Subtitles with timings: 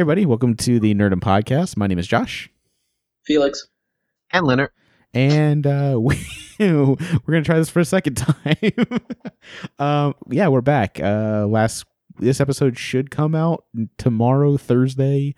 [0.00, 0.24] Hey, everybody.
[0.24, 1.76] Welcome to the Nerdum Podcast.
[1.76, 2.48] My name is Josh.
[3.26, 3.68] Felix.
[4.32, 4.70] And Leonard.
[5.12, 6.16] And uh, we,
[6.58, 8.56] we're going to try this for a second time.
[9.78, 10.98] um, yeah, we're back.
[10.98, 11.84] Uh, last
[12.18, 13.66] This episode should come out
[13.98, 15.34] tomorrow, Thursday,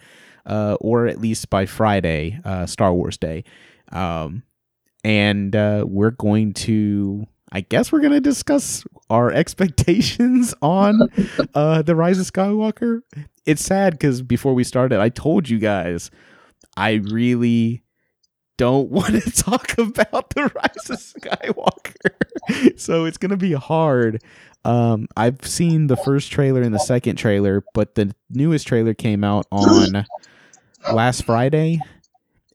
[0.46, 3.42] uh, or at least by Friday, uh, Star Wars Day.
[3.90, 4.44] Um,
[5.02, 11.00] and uh, we're going to I guess we're gonna discuss our expectations on
[11.54, 13.00] uh, the Rise of Skywalker.
[13.46, 16.10] It's sad because before we started, I told you guys
[16.76, 17.82] I really
[18.58, 24.22] don't want to talk about the Rise of Skywalker, so it's gonna be hard.
[24.64, 29.24] Um, I've seen the first trailer and the second trailer, but the newest trailer came
[29.24, 30.06] out on
[30.92, 31.80] last Friday,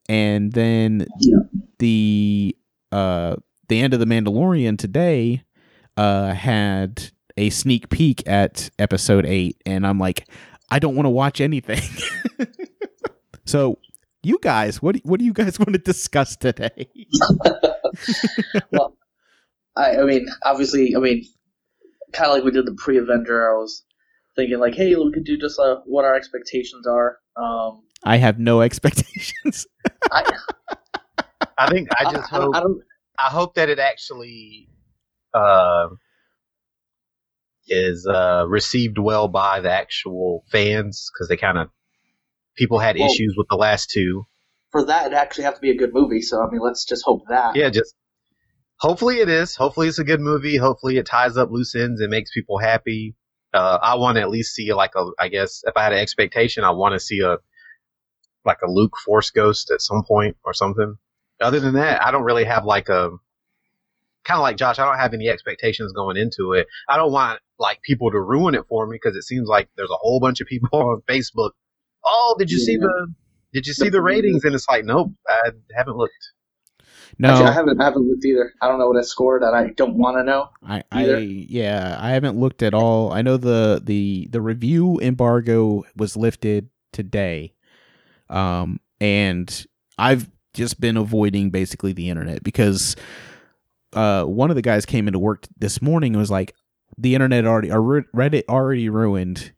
[0.08, 1.06] and then
[1.80, 2.56] the
[2.94, 3.36] uh
[3.68, 5.44] the end of the Mandalorian today
[5.98, 10.30] uh, had a sneak peek at episode eight, and I'm like,
[10.70, 11.82] I don't want to watch anything.
[13.46, 13.78] so,
[14.24, 16.90] you guys, what do, what do you guys want to discuss today?
[18.72, 18.98] well,
[19.76, 21.24] I, I mean, obviously, I mean,
[22.12, 23.50] kind of like we did the pre-Avenger.
[23.50, 23.84] I was
[24.36, 27.18] thinking like, hey, we could do just uh, what our expectations are.
[27.36, 29.66] Um, I have no expectations.
[30.12, 30.32] I,
[31.58, 32.56] I think I just I, hope.
[32.56, 32.82] I, don't,
[33.18, 34.70] I hope that it actually
[35.34, 35.88] uh,
[37.68, 41.70] is uh, received well by the actual fans because they kind of
[42.56, 44.26] people had well, issues with the last two.
[44.72, 46.22] For that, it actually have to be a good movie.
[46.22, 47.56] So I mean, let's just hope that.
[47.56, 47.96] Yeah, just
[48.78, 49.56] hopefully it is.
[49.56, 50.58] Hopefully it's a good movie.
[50.58, 53.16] Hopefully it ties up loose ends and makes people happy.
[53.54, 55.10] Uh, I want to at least see like a.
[55.20, 57.38] I guess if I had an expectation, I want to see a
[58.46, 60.98] like a Luke Force Ghost at some point or something
[61.40, 63.12] other than that, I don't really have like a
[64.28, 64.78] kind of like Josh.
[64.78, 66.68] I don't have any expectations going into it.
[66.90, 69.90] I don't want like people to ruin it for me because it seems like there's
[69.90, 71.52] a whole bunch of people on Facebook.
[72.06, 72.66] Oh, did you yeah.
[72.66, 73.14] see the?
[73.54, 74.44] Did you see the ratings?
[74.44, 76.14] And it's like, nope, I haven't looked.
[77.18, 77.82] No, Actually, I haven't.
[77.82, 78.54] I haven't looked either.
[78.62, 80.50] I don't know what it scored, and I don't want to know.
[80.62, 83.12] I, I, yeah, I haven't looked at all.
[83.12, 87.54] I know the the the review embargo was lifted today,
[88.30, 89.66] um, and
[89.98, 92.96] I've just been avoiding basically the internet because
[93.98, 96.54] uh, one of the guys came into work this morning and was like,
[96.98, 99.54] the internet already, or Reddit already ruined.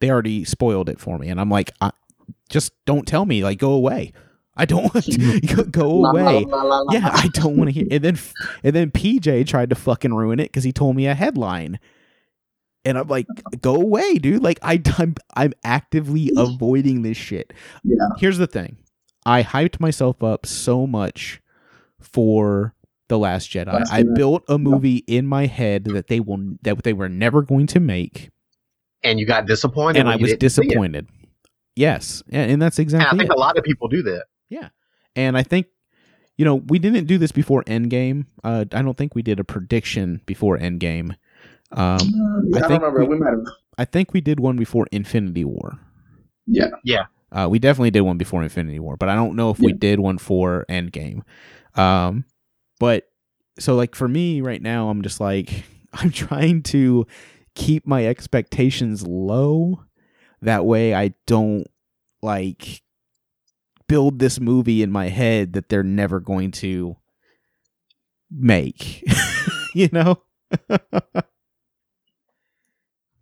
[0.00, 1.90] They already spoiled it for me, and I'm like, I,
[2.48, 3.42] just don't tell me.
[3.42, 4.12] Like, go away.
[4.56, 6.46] I don't want to go away.
[6.90, 7.86] yeah, I don't want to hear.
[7.90, 8.18] And then
[8.62, 11.78] and then PJ tried to fucking ruin it because he told me a headline,
[12.84, 13.26] and I'm like,
[13.60, 14.42] go away, dude.
[14.42, 17.52] Like I, I'm I'm actively avoiding this shit.
[17.84, 18.08] Yeah.
[18.18, 18.78] Here's the thing.
[19.24, 21.40] I hyped myself up so much
[22.00, 22.74] for
[23.08, 23.72] the Last Jedi.
[23.72, 27.42] Last I built a movie in my head that they will that they were never
[27.42, 28.30] going to make,
[29.02, 30.00] and you got disappointed.
[30.00, 31.08] And I was disappointed.
[31.76, 33.08] Yes, and, and that's exactly.
[33.08, 33.36] And I think it.
[33.36, 34.26] a lot of people do that.
[34.48, 34.68] Yeah,
[35.16, 35.66] and I think
[36.36, 38.26] you know we didn't do this before Endgame.
[38.44, 41.16] Uh, I don't think we did a prediction before Endgame.
[41.72, 41.98] Um,
[42.48, 43.00] yeah, I, I, think remember.
[43.00, 43.44] We, we might have.
[43.78, 45.78] I think we did one before Infinity War.
[46.48, 46.70] Yeah.
[46.84, 47.06] Yeah.
[47.30, 49.66] Uh, we definitely did one before Infinity War, but I don't know if yeah.
[49.66, 51.22] we did one for Endgame.
[51.74, 52.24] Um,
[52.78, 53.08] but
[53.58, 57.06] so like for me right now, I'm just like I'm trying to
[57.54, 59.84] keep my expectations low.
[60.40, 61.66] That way, I don't
[62.22, 62.82] like
[63.88, 66.96] build this movie in my head that they're never going to
[68.30, 69.02] make.
[69.74, 70.22] you know.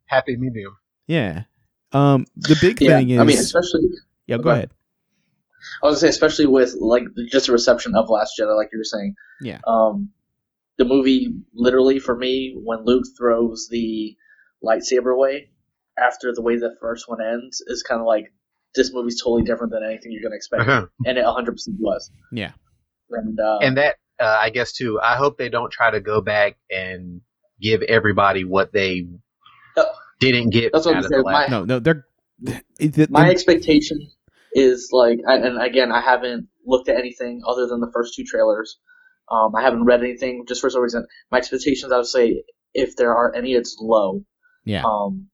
[0.06, 0.76] Happy medium.
[1.06, 1.44] Yeah.
[1.92, 3.88] Um, the big yeah, thing is, I mean, especially.
[4.26, 4.70] Yeah, go ahead.
[5.82, 8.78] I was gonna say, especially with like just the reception of Last Jedi, like you
[8.78, 9.14] were saying.
[9.40, 9.60] Yeah.
[9.66, 10.10] Um,
[10.78, 14.16] the movie literally for me when Luke throws the
[14.64, 15.50] lightsaber away
[15.98, 18.32] after the way the first one ends is kind of like
[18.74, 20.86] this movie's totally different than anything you're gonna expect, uh-huh.
[21.06, 22.10] and it 100 percent was.
[22.30, 22.52] Yeah.
[23.10, 25.00] And uh, and that uh, I guess too.
[25.02, 27.20] I hope they don't try to go back and
[27.60, 29.06] give everybody what they
[29.76, 29.84] uh,
[30.20, 30.72] didn't get.
[30.72, 31.22] That's what I'm saying.
[31.24, 32.06] My, no, no, they're.
[32.78, 34.10] they're my expectation
[34.56, 38.78] is like, and again, I haven't looked at anything other than the first two trailers.
[39.30, 41.06] Um, I haven't read anything just for some reason.
[41.30, 42.42] My expectations, I would say,
[42.72, 44.24] if there are any, it's low.
[44.64, 44.82] Yeah.
[44.82, 45.26] Um,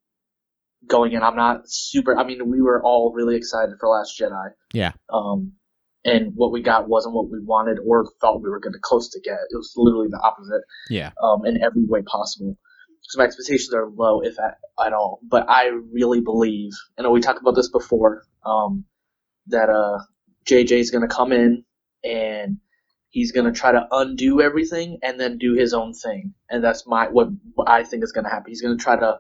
[0.89, 2.19] going in, I'm not super.
[2.19, 4.51] I mean, we were all really excited for Last Jedi.
[4.73, 4.93] Yeah.
[5.09, 5.53] Um,
[6.05, 9.09] and what we got wasn't what we wanted or thought we were going to close
[9.11, 9.39] to get.
[9.51, 10.63] It was literally the opposite.
[10.91, 11.11] Yeah.
[11.23, 12.59] Um, in every way possible.
[13.03, 15.21] So my expectations are low, if at, at all.
[15.23, 18.85] But I really believe, and we talked about this before, um,
[19.49, 20.01] that uh,
[20.47, 21.65] JJ is going to come in
[22.05, 22.59] and
[23.11, 26.35] he's going to try to undo everything and then do his own thing.
[26.51, 27.29] And that's my what,
[27.67, 28.51] I think is going to happen.
[28.51, 29.19] He's going to try to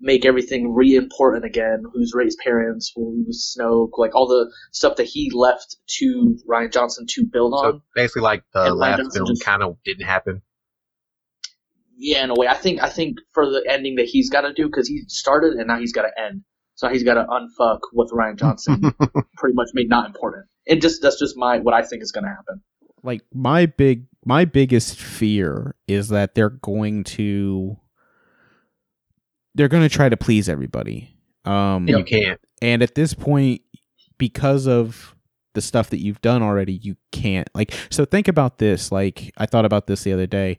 [0.00, 1.84] make everything re-important again.
[1.92, 2.92] Who's Rey's parents?
[2.96, 3.98] Who's Snoke?
[3.98, 7.74] Like all the stuff that he left to Rian Johnson to build on.
[7.74, 10.42] So basically, like the And last film kind of didn't happen.
[11.96, 14.52] yeah, in a way, I think I think for the ending that he's got to
[14.52, 16.44] do because he started and now he's got to end.
[16.78, 18.80] So he's got to unfuck what Rian Johnson
[19.36, 20.46] pretty much made not important.
[20.64, 22.62] It just that's just my what I think is going to happen.
[23.02, 27.76] like my big my biggest fear is that they're going to
[29.56, 32.40] they're going to try to please everybody um you can't.
[32.62, 33.60] and at this point
[34.18, 35.16] because of
[35.54, 39.46] the stuff that you've done already you can't like so think about this like i
[39.46, 40.58] thought about this the other day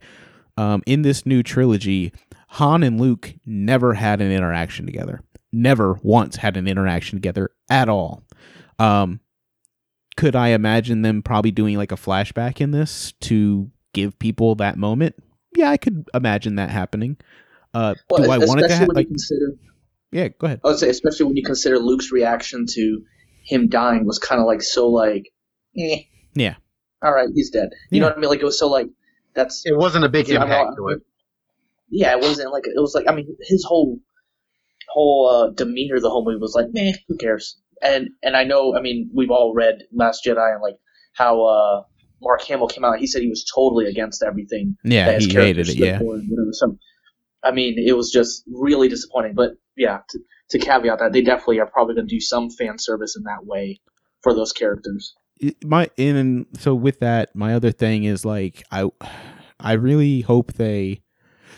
[0.57, 2.12] um in this new trilogy
[2.50, 7.89] han and luke never had an interaction together never once had an interaction together at
[7.89, 8.23] all
[8.77, 9.19] um
[10.17, 14.77] could i imagine them probably doing like a flashback in this to give people that
[14.77, 15.15] moment
[15.55, 17.17] yeah i could imagine that happening
[17.73, 19.53] uh Well, do i want it to happen like consider,
[20.11, 23.01] yeah go ahead I would say, especially when you consider Luke's reaction to
[23.43, 25.31] him dying was kind of like so like,
[25.77, 26.01] eh.
[26.35, 26.55] Yeah.
[27.01, 27.69] All right, he's dead.
[27.89, 28.01] You Yeah.
[28.01, 28.29] know what I mean?
[28.29, 28.87] Like it was so like
[29.33, 30.99] that's It wasn't a big Yeah, know, impact to it.
[31.89, 33.99] yeah, it wasn't like it was like I mean his whole
[34.89, 37.59] whole uh, demeanor the whole movie was like, meh, who cares?
[37.81, 40.75] And and I know I mean we've all read Last Jedi and like
[41.13, 41.83] how uh,
[42.21, 43.00] Mark Hamill came out.
[43.00, 44.75] He said he was totally against everything.
[44.83, 46.50] yeah that his he character hated it yeah whatever.
[46.51, 46.77] So
[47.44, 49.33] I mean it was just really disappointing.
[49.36, 50.19] But yeah, to,
[50.51, 53.45] to caveat that they definitely are probably going to do some fan service in that
[53.45, 53.80] way
[54.24, 55.13] for those characters.
[55.39, 58.83] it- my and so with that my other thing is like i
[59.62, 61.01] i really hope they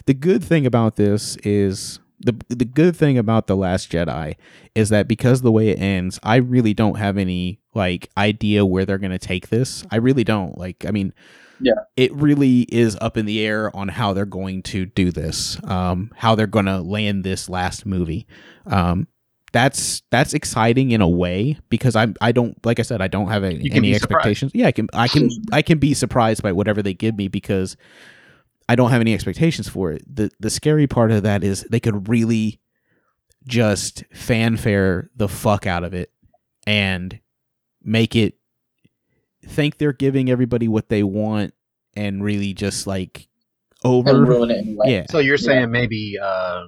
[0.05, 4.35] the good thing about this is the the good thing about the last jedi
[4.75, 8.85] is that because the way it ends i really don't have any like idea where
[8.85, 11.13] they're going to take this i really don't like i mean
[11.59, 11.73] Yeah.
[11.95, 16.11] it really is up in the air on how they're going to do this um
[16.15, 18.25] how they're going to land this last movie
[18.65, 19.07] um
[19.53, 23.27] that's that's exciting in a way because I'm I don't like I said I don't
[23.27, 24.03] have any, any be surprised.
[24.03, 24.51] expectations.
[24.55, 27.75] Yeah, I can I can I can be surprised by whatever they give me because
[28.71, 30.01] I don't have any expectations for it.
[30.07, 32.61] The the scary part of that is they could really
[33.45, 36.09] just fanfare the fuck out of it
[36.65, 37.19] and
[37.83, 38.35] make it
[39.45, 41.53] think they're giving everybody what they want
[41.97, 43.27] and really just like
[43.83, 44.85] over And ruin it anyway.
[44.89, 45.47] yeah So you're Yeah.
[45.47, 46.67] saying maybe uh,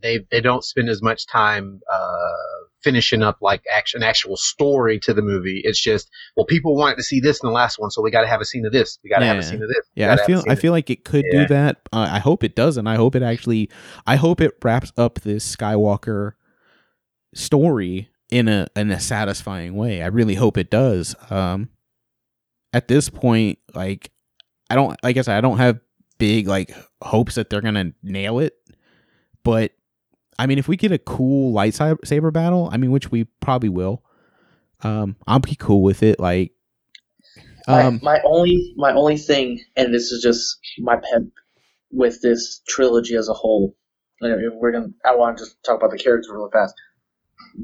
[0.00, 5.12] they they don't spend as much time uh, finishing up like action actual story to
[5.14, 5.62] the movie.
[5.64, 8.20] It's just well, people wanted to see this in the last one, so we got
[8.20, 8.98] to have a scene of this.
[9.02, 9.50] We got to have a Yeah.
[9.50, 9.86] scene of this.
[9.96, 11.40] we Yeah, I feel I feel like it could Yeah.
[11.40, 11.80] do that.
[11.92, 12.86] Uh, I hope it doesn't.
[12.86, 13.70] I hope it actually.
[14.06, 16.34] I hope it wraps up this Skywalker
[17.34, 20.02] story in a in a satisfying way.
[20.02, 21.14] I really hope it does.
[21.30, 21.68] Um,
[22.72, 24.10] at this point, like
[24.70, 25.80] I don't like I said, I don't have
[26.18, 28.54] big like hopes that they're gonna nail it,
[29.42, 29.72] but
[30.38, 34.02] I mean, if we get a cool lightsaber battle, I mean, which we probably will,
[34.82, 36.18] um, I'll be cool with it.
[36.18, 36.52] Like,
[37.66, 41.22] um, my, my only my only thing, and this is just my pet
[41.90, 43.76] with this trilogy as a whole.
[44.20, 44.88] We're gonna.
[45.04, 46.74] I want to just talk about the characters really fast.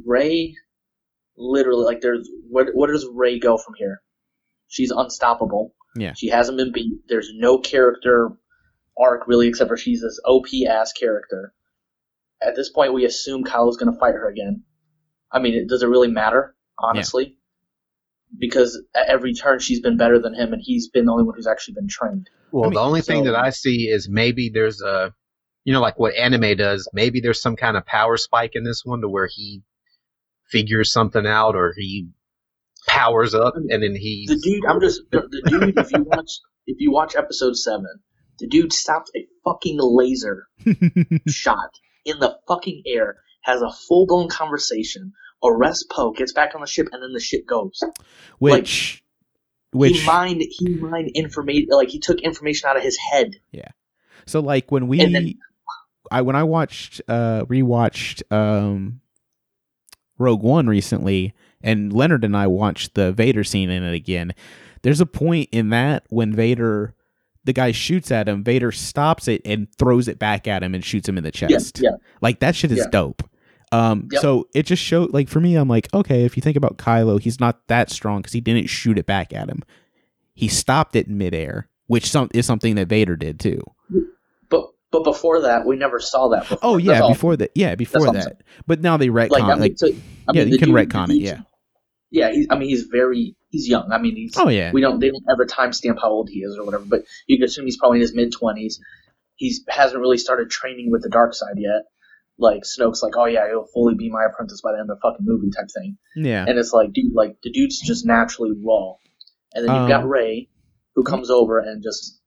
[0.04, 0.54] Rey,
[1.36, 4.02] literally, like, there's where where does Rey go from here?
[4.68, 5.74] She's unstoppable.
[5.96, 6.12] Yeah.
[6.14, 7.00] She hasn't been beat.
[7.08, 8.30] There's no character
[8.98, 11.52] arc really, except for she's this OP ass character.
[12.42, 14.64] At this point, we assume Kylo's gonna fight her again.
[15.30, 16.54] I mean, it, does it really matter?
[16.78, 17.36] Honestly,
[18.38, 21.34] because at every turn she's been better than him, and he's been the only one
[21.36, 22.30] who's actually been trained.
[22.52, 25.12] Well, I mean, the only thing that I see is maybe there's a,
[25.64, 26.88] you know, like what anime does.
[26.92, 29.62] Maybe there's some kind of power spike in this one to where he
[30.48, 32.08] figures something out, or he
[32.88, 34.26] powers up, and then he.
[34.26, 35.78] The dude, I'm just the, the dude.
[35.78, 36.30] if you watch,
[36.66, 38.00] if you watch episode seven,
[38.38, 40.46] the dude stops a fucking laser
[41.28, 41.70] shot
[42.04, 45.12] in the fucking air, has a full blown conversation,
[45.44, 47.80] arrests Poe, gets back on the ship, and then the ship goes.
[48.38, 49.02] which
[49.72, 53.36] which he mined, he mined information, like he took information out of his head.
[53.52, 53.68] Yeah.
[54.26, 55.34] So like when we then-
[56.10, 59.00] I when I watched uh rewatched um
[60.18, 64.32] Rogue One recently and Leonard and I watched the Vader scene in it again.
[64.82, 66.94] There's a point in that when Vader
[67.50, 70.84] the guy shoots at him, Vader stops it and throws it back at him and
[70.84, 71.80] shoots him in the chest.
[71.82, 71.90] yeah.
[72.20, 72.90] Like that shit is Yeah.
[72.92, 73.22] dope.
[73.72, 74.22] Um Yep.
[74.22, 77.20] so it just showed like for me I'm like, okay, if you think about Kylo,
[77.20, 79.62] he's not that strong cuz he didn't shoot it back at him.
[80.34, 83.60] He stopped it in midair, which some is something that Vader did too.
[84.48, 86.42] But but before that, we never saw that.
[86.48, 86.58] Before.
[86.62, 87.08] Oh That's yeah, all.
[87.10, 87.50] before that.
[87.54, 88.42] Yeah, before that.
[88.66, 89.86] But now they retcon Like, I like, mean, to,
[90.28, 91.16] I yeah, mean, you can dude- retcon it.
[91.16, 91.40] Yeah.
[92.10, 93.90] Yeah, he's, I mean, he's very, he's young.
[93.92, 94.72] I mean, he's, Oh yeah.
[94.72, 97.44] we don't, they don't ever timestamp how old he is or whatever, but you can
[97.44, 98.80] assume he's probably in his mid twenties.
[99.36, 101.82] He's hasn't really started training with the dark side yet.
[102.38, 105.00] like Snoke's like, oh yeah, he'll fully be my apprentice by the end of the
[105.00, 105.98] fucking movie type thing.
[106.16, 106.44] Yeah.
[106.46, 108.94] And it's like, dude, like the dude's just naturally raw.
[109.54, 110.48] And then you've got Um, Rey,
[110.94, 112.20] who comes over and just,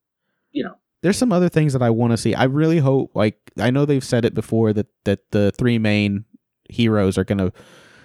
[0.51, 2.33] you know, there's some other things that I want to see.
[2.35, 6.25] I really hope like I know they've said it before that that the three main
[6.69, 7.51] heroes are going to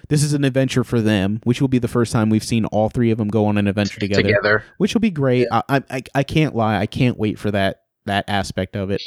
[0.09, 2.89] this is an adventure for them, which will be the first time we've seen all
[2.89, 4.63] three of them go on an adventure together, together.
[4.77, 5.47] which will be great.
[5.51, 9.01] I, I I I can't lie, I can't wait for that that aspect of it.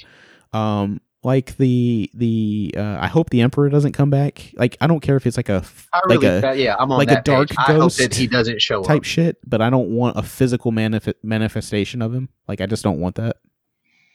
[0.53, 4.53] Um like the the uh, I hope the emperor doesn't come back.
[4.57, 6.99] Like I don't care if it's like a I like a that- yeah, I'm on
[6.99, 7.57] like a dark page.
[7.59, 9.05] I hope ghost that he doesn't show type up.
[9.05, 12.29] shit, but I don't want a physical manif- manifestation of him.
[12.49, 13.37] Like I just don't want that.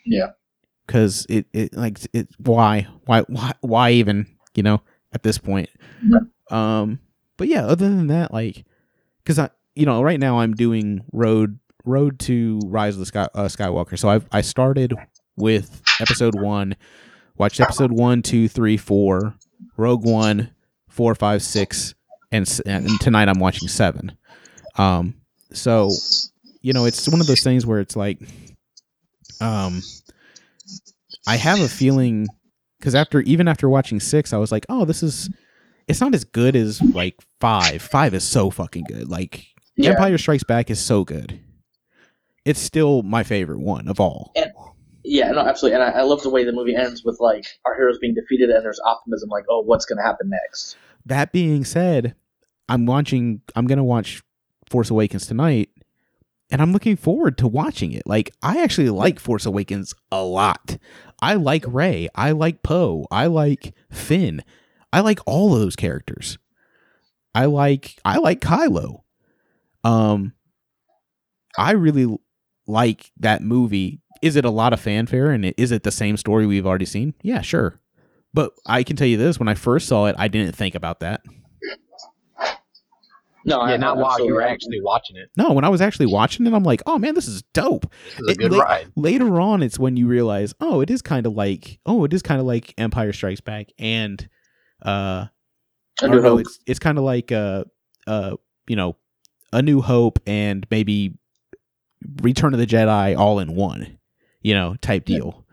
[0.06, 0.32] Yeah.
[0.88, 4.82] Cuz it it like it why why why why even, you know,
[5.14, 5.70] at this point.
[6.52, 7.00] Um
[7.38, 8.66] but yeah, other than that like
[9.26, 13.30] cuz I you know, right now I'm doing road road to Rise of the Sky,
[13.34, 13.98] uh, Skywalker.
[13.98, 14.94] So I I started
[15.36, 16.76] with episode 1,
[17.38, 19.36] watched episode one, two, three, four,
[19.78, 20.50] Rogue One,
[20.90, 21.94] four, five, six,
[22.32, 24.12] and and tonight I'm watching 7.
[24.78, 25.16] Um
[25.54, 25.90] so
[26.62, 28.20] you know, it's one of those things where it's like
[29.40, 29.82] um
[31.28, 32.28] I have a feeling
[32.80, 35.30] because after even after watching six, I was like, oh, this is
[35.88, 37.82] it's not as good as like five.
[37.82, 39.10] Five is so fucking good.
[39.10, 39.92] Like Yeah.
[39.92, 41.40] Empire Strikes Back is so good.
[42.46, 44.32] It's still my favorite one of all.
[44.36, 44.52] And,
[45.04, 45.82] Yeah, no, absolutely.
[45.82, 48.50] And I, I love the way the movie ends with like our heroes being defeated
[48.50, 50.76] and there's optimism, like, oh, what's going to happen next?
[51.06, 52.16] That being said,
[52.70, 53.42] I'm watching.
[53.56, 54.22] I'm gonna watch
[54.70, 55.70] Force Awakens tonight,
[56.52, 58.04] and I'm looking forward to watching it.
[58.06, 60.78] Like I actually like Force Awakens a lot.
[61.22, 62.10] I like Rey.
[62.14, 63.08] I like Poe.
[63.10, 64.44] I like Finn.
[64.94, 66.38] I like all of those characters.
[67.36, 69.02] I like I like Kylo.
[69.84, 70.34] Um
[71.58, 72.18] I really
[72.68, 74.02] like that movie.
[74.22, 77.14] Is it a lot of fanfare and is it the same story we've already seen?
[77.22, 77.80] Yeah, sure.
[78.34, 81.00] But I can tell you this, when I first saw it, I didn't think about
[81.02, 81.22] that.
[83.46, 85.30] No, I, Yeah, not I, while you were absolutely- actually watching it.
[85.38, 87.90] No, when I was actually watching it, I'm like, oh man, this is dope.
[88.18, 88.92] This is a It- good la- ride.
[88.96, 92.22] Later on, it's when you realize, oh, it is kind of like, oh, it is
[92.22, 94.28] kind of like Empire Strikes Back, and
[94.84, 95.26] uh,
[96.02, 96.40] I or do no, hope.
[96.42, 97.64] it's it's kind of like uh,
[98.06, 98.36] uh,
[98.68, 98.96] you know,
[99.54, 101.18] A New Hope and maybe
[102.22, 103.98] Return of the Jedi all in one,
[104.42, 105.46] you know, type deal.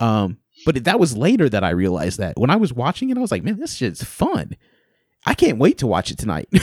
[0.00, 3.20] Um, but that was later that I realized that when I was watching it, I
[3.20, 4.56] was like, man, this shit's fun.
[5.24, 6.48] I can't wait to watch it tonight.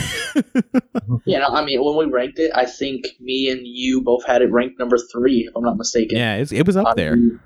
[1.26, 4.42] Yeah, no, I mean, when we ranked it, I think me and you both had
[4.42, 6.16] it ranked number three, if I'm not mistaken.
[6.16, 7.16] yeah, it's, it was up Out there.
[7.16, 7.38] the-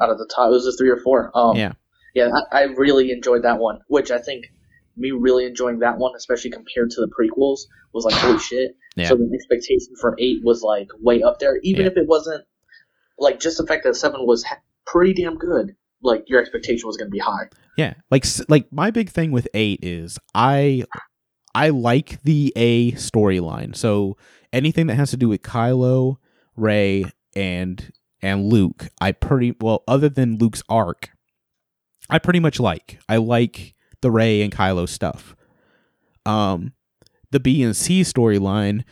[0.00, 1.30] Out of the top, it was a three or four.
[1.34, 1.72] Um, Yeah.
[2.14, 4.46] Yeah, I, I really enjoyed that one, which I think
[4.96, 7.60] me really enjoying that one, especially compared to the prequels,
[7.92, 8.76] was like, holy shit.
[8.96, 9.08] Yeah.
[9.08, 11.90] So the expectation for eight was like way up there, even Yeah.
[11.90, 12.44] if it wasn't
[13.18, 14.44] like just the fact that seven was
[14.86, 15.74] pretty damn good.
[16.02, 17.48] Like your expectation was going to be high.
[17.76, 20.84] Yeah, like like my big thing with eight is I
[21.54, 23.74] I like the A storyline.
[23.74, 24.16] So
[24.52, 26.16] anything that has to do with Kylo,
[26.56, 27.90] Rey, and
[28.22, 31.10] and Luke, I pretty well other than Luke's arc,
[32.10, 32.98] I pretty much like.
[33.08, 35.34] I like the Rey and Kylo stuff.
[36.26, 36.72] Um,
[37.30, 38.84] the B and C storyline,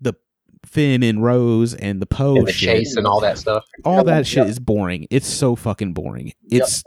[0.00, 0.14] the
[0.64, 3.64] Finn and Rose and the Poe and the shit chase and all that stuff.
[3.84, 4.48] all that shit yep.
[4.48, 5.06] is boring.
[5.10, 6.32] It's so fucking boring.
[6.48, 6.62] Yep.
[6.62, 6.84] It's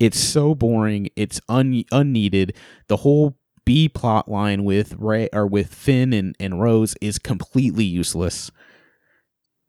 [0.00, 1.08] it's so boring.
[1.16, 2.56] It's un, unneeded.
[2.88, 7.84] The whole B plot line with Rey or with Finn and, and Rose is completely
[7.84, 8.50] useless.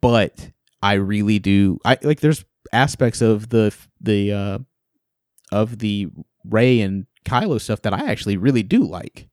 [0.02, 4.60] But I really do I like there's aspects of the the uh
[5.56, 6.10] of the
[6.44, 9.30] Rey and Kylo stuff that I actually really do like.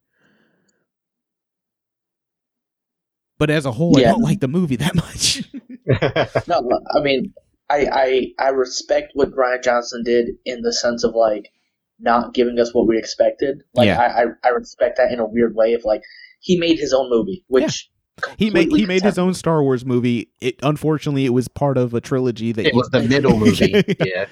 [3.39, 5.43] But as a whole, I don't like the movie that much.
[6.47, 7.35] No, no, I mean,
[7.69, 11.51] I, I I respect what Rian Johnson did in the sense of like
[11.99, 13.63] not giving us what we expected.
[13.75, 14.01] Like Yeah.
[14.01, 16.03] I, I I respect that in a weird way of like
[16.39, 17.91] he made his own movie, which
[18.37, 20.29] He made he made his own Star Wars movie.
[20.41, 23.73] It unfortunately it was part of a trilogy that it you- was the middle movie.
[24.05, 24.27] Yeah.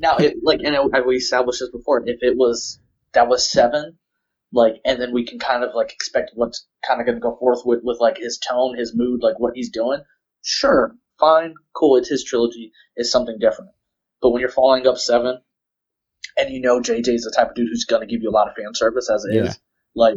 [0.00, 2.02] Now, it, like, and it, we established this before.
[2.06, 2.78] If it was
[3.14, 3.98] that was seven,
[4.52, 7.36] like, and then we can kind of like expect what's kind of going to go
[7.36, 10.02] forth with with like his tone, his mood, like what he's doing.
[10.42, 11.96] Sure, fine, cool.
[11.96, 12.72] It's his trilogy.
[12.96, 13.70] It's something different.
[14.20, 15.40] But when you're following up seven,
[16.36, 18.48] and you know JJ's the type of dude who's going to give you a lot
[18.48, 19.52] of fan service as it is, Yeah.
[19.94, 20.14] like,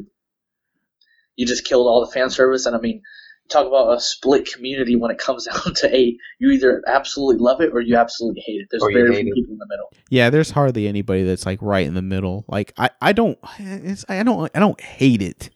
[1.35, 2.65] you just killed all the fan service.
[2.65, 3.01] And I mean,
[3.49, 6.17] talk about a split community when it comes down to eight.
[6.39, 8.67] You either absolutely love it or you absolutely hate it.
[8.71, 9.35] There's very hate few it.
[9.35, 9.91] people in the middle.
[10.09, 12.45] yeah, there's hardly anybody that's like right in the middle.
[12.47, 15.49] Like I I don't it's, I don't I don't hate it.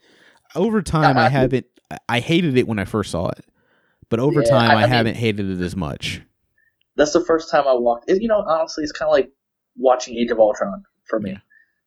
[0.55, 1.65] Over time, I I- haven't.
[2.09, 3.45] I hated it when I first saw it,
[4.09, 6.21] but over Yeah, time, I- I, I haven't hated it as much.
[6.97, 8.09] That's the first time I walked.
[8.11, 9.31] it- You know, honestly, it's kind of like
[9.77, 11.37] watching Age of Ultron for me, Yeah.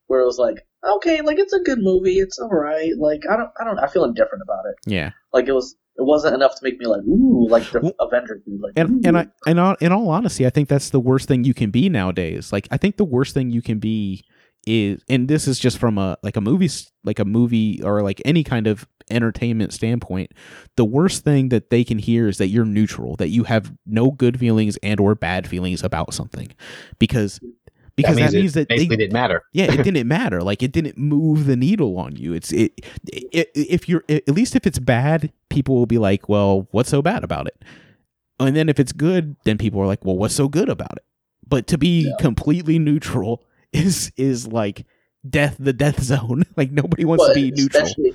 [0.06, 2.92] where it was like, okay, like it's a good movie, it's all right.
[2.98, 4.90] Like I don't, I don't, I feel indifferent about it.
[4.90, 5.10] Yeah.
[5.32, 8.42] Like it was, it wasn't enough to make me like, ooh, like the Well, Avengers.
[8.46, 8.60] Dude.
[8.60, 9.20] Like, and and ooh.
[9.20, 11.88] I in all, in all honesty, I think that's the worst thing you can be
[11.88, 12.52] nowadays.
[12.52, 14.24] Like I think the worst thing you can be
[14.66, 16.70] is, and this is just from a like a movie,
[17.04, 20.32] like a movie or like any kind of entertainment standpoint.
[20.76, 24.10] The worst thing that they can hear is that you're neutral, that you have no
[24.10, 26.48] good feelings and or bad feelings about something,
[26.98, 27.40] because
[28.02, 29.42] because that means, it that they, didn't matter.
[29.52, 32.72] yeah it didn't matter like it didn't move the needle on you it's it,
[33.12, 37.02] it if you're at least if it's bad people will be like well what's so
[37.02, 37.62] bad about it
[38.38, 41.04] and then if it's good then people are like well what's so good about it
[41.46, 42.12] but to be Yeah.
[42.20, 44.86] completely neutral is is like
[45.28, 48.12] death the death zone like nobody wants to But be neutral Especially,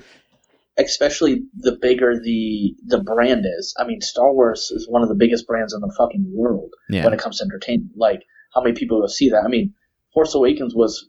[0.78, 3.74] especially the bigger the the brand is.
[3.78, 7.04] I mean, Star Wars is one of the biggest brands in the fucking world yeah
[7.04, 7.92] when it comes to entertainment.
[7.96, 8.24] Like,
[8.56, 9.44] how many people will see that?
[9.44, 9.74] I mean,
[10.12, 11.08] Force Awakens was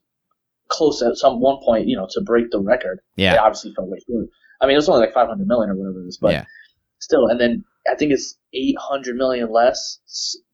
[0.69, 2.99] close at some one point, you know, to break the record.
[3.15, 4.27] It yeah obviously fell way short.
[4.61, 6.45] I mean, it was only like 500 million or whatever it is, but yeah
[6.99, 7.27] still.
[7.27, 9.99] And then I think it's 800 million less,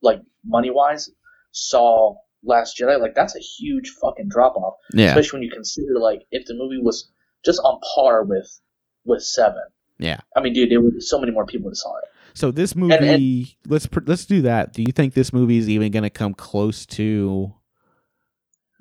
[0.01, 1.09] like money wise,
[1.51, 2.99] saw Last Jedi.
[2.99, 6.53] Like, that's a huge fucking drop off yeah especially when you consider like if the
[6.53, 7.09] movie was
[7.45, 8.59] just on par with
[9.05, 9.63] with Seven.
[9.97, 12.05] yeah I mean, dude, there were so many more people that saw it.
[12.33, 15.91] So this movie and- let's let's do that do you think this movie is even
[15.91, 17.53] going to come close to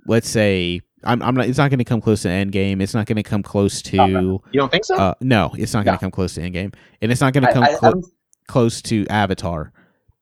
[0.07, 3.07] let's say I'm, I'm not it's not going to come close to Endgame it's not
[3.07, 4.43] going to come close to Oh, no.
[4.53, 4.95] You don't think so?
[4.97, 5.99] uh no it's not going No.
[5.99, 8.03] to come close to Endgame and it's not going to come I, I clo-
[8.49, 9.73] close to Avatar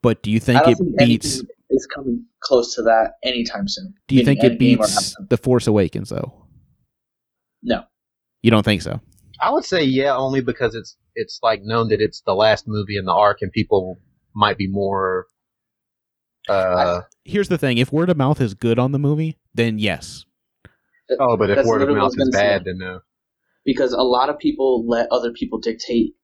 [0.03, 3.95] but do you think it think beats is coming close to that anytime soon.
[4.09, 6.47] do you think it Endgame or beats The Force Awakens though
[7.63, 7.85] No.
[8.43, 9.01] you don't think so
[9.41, 12.97] I would say yeah, only because it's it's like known that it's the last movie
[12.97, 13.99] in the arc, and people
[14.35, 15.27] might be more.
[16.49, 20.25] Uh, here's the thing if word of mouth is good on the movie then yes
[21.19, 22.39] oh, but if word of mouth is gonna say.
[22.39, 23.01] bad, then no.
[23.65, 26.15] Because a lot of people let other people dictate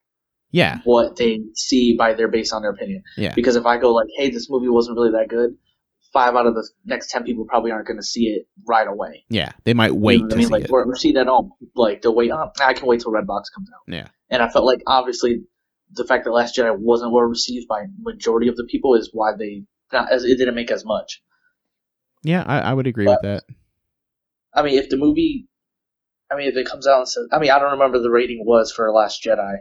[0.51, 3.03] yeah what they see by their based on their opinion.
[3.17, 3.33] Yeah.
[3.33, 5.57] Because if I go like, "Hey, this movie wasn't really that good,"
[6.13, 9.25] five out of the next ten people probably aren't going to see it right away.
[9.29, 10.47] yeah they might wait you know I mean?
[10.47, 11.51] see like, it Or, or see it at home.
[11.75, 12.31] Like they'll wait.
[12.31, 13.81] Oh, I can wait till Redbox comes out.
[13.93, 14.07] Yeah.
[14.29, 15.41] And I felt like obviously
[15.91, 19.31] the fact that Last Jedi wasn't well received by majority of the people is why
[19.37, 21.21] they not as it didn't make as much.
[22.23, 23.55] yeah I, I would agree But- with that
[24.53, 25.47] I mean, if the movie,
[26.31, 28.43] I mean, if it comes out and says, I mean, I don't remember the rating
[28.43, 29.57] was for Last Jedi.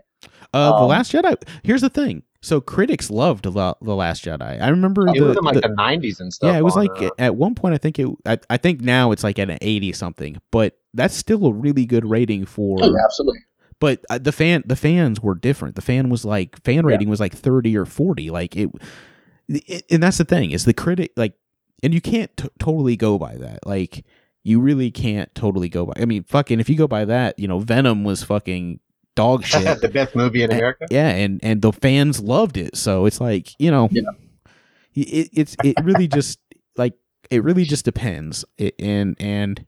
[0.55, 1.37] Uh, the Um, Last Jedi.
[1.65, 2.23] Here's the thing.
[2.47, 4.63] So critics loved the, the Last Jedi.
[4.63, 6.53] I remember It the, was in like the- the, '90s and stuff.
[6.53, 7.75] yeah, it was like at one point.
[7.75, 8.09] I think it.
[8.25, 11.87] I, I think now it's like at an eighty something, but that's still a really
[11.87, 12.79] good rating for.
[12.81, 13.41] Oh, absolutely.
[13.81, 15.75] But uh, the fan the fans were different.
[15.75, 16.91] The fan was like fan Yeah.
[16.93, 18.31] rating was like thirty or forty.
[18.31, 18.71] Like it,
[19.49, 21.35] it and that's the thing is the critic like,
[21.83, 23.67] and you can't t- totally go by that.
[23.67, 24.05] Like
[24.45, 25.95] you really can't totally go by.
[25.97, 28.79] I mean, fucking if you go by that, you know, Venom was fucking
[29.17, 29.81] dog shit.
[29.81, 30.87] the best movie in And- America.
[30.91, 32.77] yeah, and and the fans loved it.
[32.77, 34.03] So it's like you know, Yeah.
[34.95, 36.39] it, it's it really just
[36.77, 36.95] like
[37.31, 38.45] it really just depends.
[38.57, 39.67] It, and and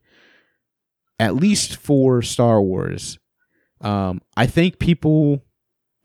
[1.19, 3.19] at least for Star Wars,
[3.81, 5.43] um, I think people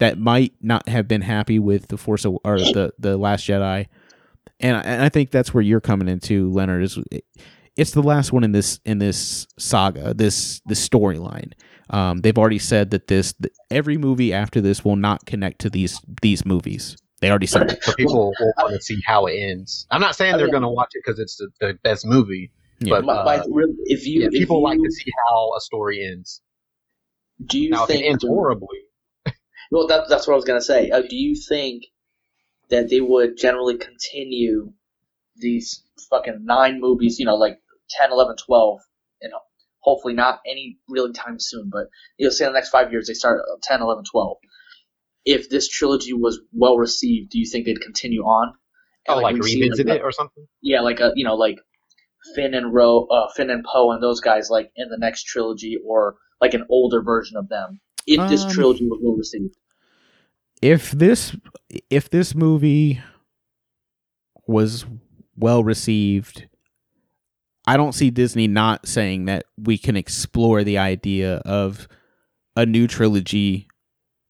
[0.01, 3.87] that might not have been happy with the Force of, or the the Last Jedi,
[4.59, 6.83] and I, and I think that's where you're coming into, Leonard.
[6.83, 7.25] Is it,
[7.77, 11.53] it's the last one in this in this saga, this this storyline.
[11.91, 15.71] Um, they've already said that this that every movie after this will not connect to
[15.71, 16.97] these these movies.
[17.21, 17.83] They already said that.
[17.85, 19.87] So people will want to see how it ends.
[19.91, 22.51] I'm not saying they're mean- going to watch it because it's the, the best movie.
[22.81, 22.91] Yeah.
[22.97, 25.53] But My, my, uh, really, if you, yeah, if people you, like to see how
[25.57, 26.43] a story ends.
[27.47, 28.07] do you Now, if it think?
[28.07, 28.81] ends horribly,
[29.71, 30.91] well, that, that's what I was gonna say.
[30.91, 31.85] Uh, do you think
[32.69, 34.73] that they would generally continue
[35.37, 37.19] these fucking nine movies?
[37.19, 37.59] You know, like
[38.01, 38.81] 10, 11, 12,
[39.23, 39.33] and
[39.85, 41.69] hopefully not any really time soon.
[41.71, 44.37] But you'll say in the next five years they start at 10, 11, 12.
[45.27, 48.55] If this trilogy was well received, do you think they'd continue on?
[49.07, 50.47] And, oh, like, we've revisit it or something.
[50.63, 51.59] yeah, like a you know like
[52.35, 55.79] Finn and Ro, uh, Finn and Poe and those guys like in the next trilogy
[55.87, 57.81] or like an older version of them.
[58.07, 59.57] If this Um, trilogy was well received,
[60.63, 61.37] if this
[61.91, 63.01] if this movie
[64.47, 64.87] was
[65.37, 66.47] well received
[67.67, 71.89] i don't see disney not saying that we can explore the idea of
[72.57, 73.69] a new trilogy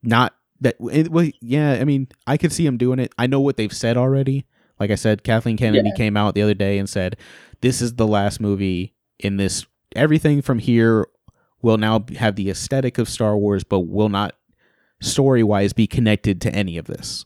[0.02, 3.40] not that it, well, yeah i mean i could see them doing it i know
[3.40, 4.44] what they've said already
[4.78, 7.16] like i said kathleen kennedy came out the other day and said
[7.60, 9.66] this is the last movie in this
[9.96, 11.06] everything from here
[11.62, 14.34] will now have the aesthetic of star wars but will not
[15.04, 17.24] story wise be connected to any of this.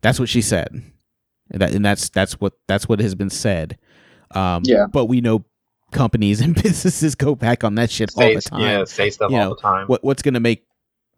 [0.00, 0.68] That's what she said.
[1.50, 3.78] And, that, and that's that's what that's what has been said.
[4.32, 4.86] Um, Yeah.
[4.92, 5.44] But we know
[5.92, 8.60] companies and businesses go back on that shit all the time.
[8.60, 9.86] yeah, say stuff You all know, the time.
[9.86, 10.64] What what's gonna make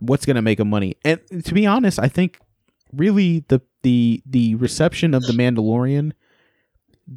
[0.01, 0.97] what's gonna make them money?
[1.05, 2.39] And to be honest, I think
[2.93, 6.13] really the the the reception of the Mandalorian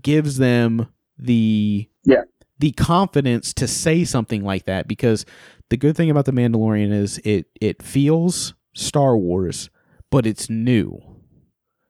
[0.01, 2.23] gives them the Yeah.
[2.59, 5.25] the confidence to say something like that because
[5.69, 9.69] the good thing about the Mandalorian is it it feels Star Wars,
[10.09, 11.01] but it's new.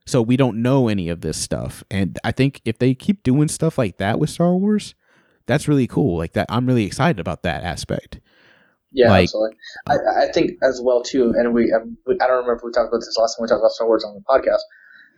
[0.05, 1.83] So we don't know any of this stuff.
[1.91, 4.95] And I think if they keep doing stuff like that with Star Wars,
[5.45, 6.17] that's really cool.
[6.17, 8.19] Like that I'm really excited about that aspect.
[8.91, 9.57] Yeah, Like- absolutely.
[9.87, 12.71] I, I think as well too, and we um, we- I don't remember if we
[12.71, 14.59] talked about this last time we talked about Star Wars on the podcast,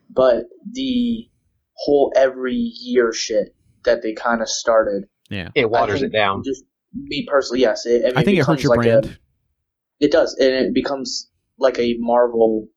[0.10, 1.28] but the
[1.76, 5.06] whole every year shit that they kind of started.
[5.30, 5.50] Yeah.
[5.56, 6.44] it waters it down.
[6.46, 7.86] Just me personally, yes.
[7.88, 9.18] It, I, mean, I think it hurts your like a- brand.
[10.00, 12.68] it does, and it becomes like a Marvel.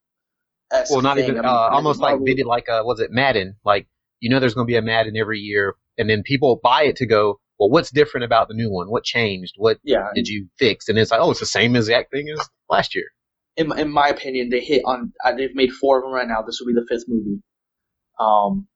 [0.91, 3.57] Well, not even uh, almost like video, like uh, was it Madden?
[3.65, 3.87] Like
[4.21, 6.97] you know, there's going to be a Madden every year, and then people buy it
[6.97, 7.41] to go.
[7.59, 8.91] Well, what's different about the new one?
[8.91, 9.55] What changed?
[9.57, 10.89] What Yeah, did you fix?
[10.89, 13.07] And it's like, oh, it's the same exact thing as last year.
[13.57, 15.13] in, in my opinion, they hit on.
[15.25, 16.43] Uh, they've made four of them right now.
[16.43, 17.41] This will be the fifth movie.
[18.21, 18.67] Um,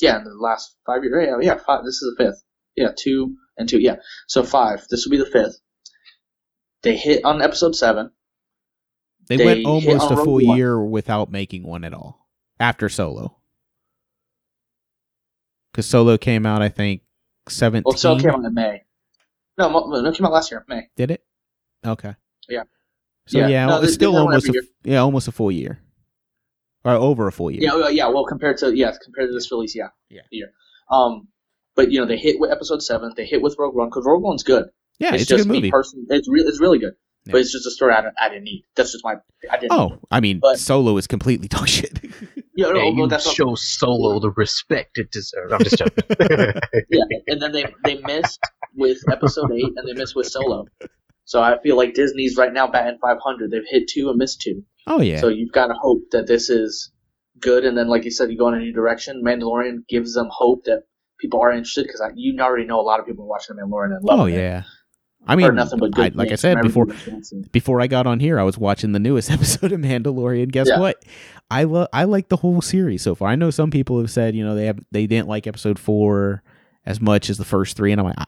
[0.00, 1.28] yeah, in the last five years.
[1.28, 1.84] Yeah, yeah, five.
[1.84, 2.42] This is the fifth.
[2.74, 3.78] Yeah, two and two.
[3.78, 3.96] Yeah,
[4.26, 4.84] so five.
[4.90, 5.60] This will be the fifth.
[6.82, 8.10] They hit on episode seven.
[9.28, 10.56] They, They went almost a full One.
[10.56, 12.26] year without making one at all
[12.60, 13.36] after Solo.
[15.72, 17.02] Because Solo came out, I think,
[17.48, 17.82] 17.
[17.86, 18.82] Well, so it came out in May.
[19.58, 20.88] No, no, it came out last year, May.
[20.96, 21.24] Did it?
[21.84, 22.14] Okay.
[22.48, 22.64] Yeah.
[23.26, 23.48] So Yeah.
[23.48, 25.80] yeah, No, it's they- still almost a, yeah, almost a full year,
[26.84, 27.62] or over a full year.
[27.62, 28.08] Yeah, yeah.
[28.08, 30.22] Well, compared to yeah, compared to this release, yeah, Yeah.
[30.30, 30.52] year.
[30.90, 31.28] Um,
[31.76, 33.12] but you know, they hit with episode seven.
[33.16, 34.66] They hit with Rogue One because Rogue One's good.
[34.98, 35.70] Yeah, it's, it's, a just good me movie.
[35.70, 36.06] personally.
[36.10, 36.46] It's real.
[36.48, 36.94] It's really good.
[37.24, 37.32] Yeah.
[37.32, 38.64] But it's just a story I, don't- I didn't need.
[38.74, 39.14] That's just my.
[39.50, 39.72] I didn't.
[39.72, 42.00] Oh, I mean, But- Solo is completely dog shit.
[42.56, 45.52] yeah, no, Yeah, well, you that's what- show Solo the respect it deserves.
[45.52, 46.02] I'm just joking.
[46.90, 48.40] yeah, and then they they missed
[48.74, 50.66] with episode eight, and they missed with Solo.
[51.24, 53.50] So I feel like Disney's right now batting 500.
[53.50, 54.64] They've hit two and missed two.
[54.88, 56.90] oh yeah, So you've got to hope that this is
[57.38, 59.22] good, and then like you said, you go in a new direction.
[59.24, 60.82] Mandalorian gives them hope that
[61.20, 63.94] people are interested because you already know a lot of people are watching the Mandalorian
[63.96, 64.38] and oh loving it.
[64.38, 64.62] yeah.
[65.26, 67.42] I mean, nothing but I, like I said before, everybody that's seen.
[67.52, 70.50] before I got on here, I was watching the newest episode of Mandalorian.
[70.50, 70.80] Guess Yeah.
[70.80, 71.02] what?
[71.50, 73.28] I love I like the whole series so far.
[73.28, 76.42] I know some people have said you know they have they didn't like episode four
[76.86, 78.24] as much as the first three, and I'm like I,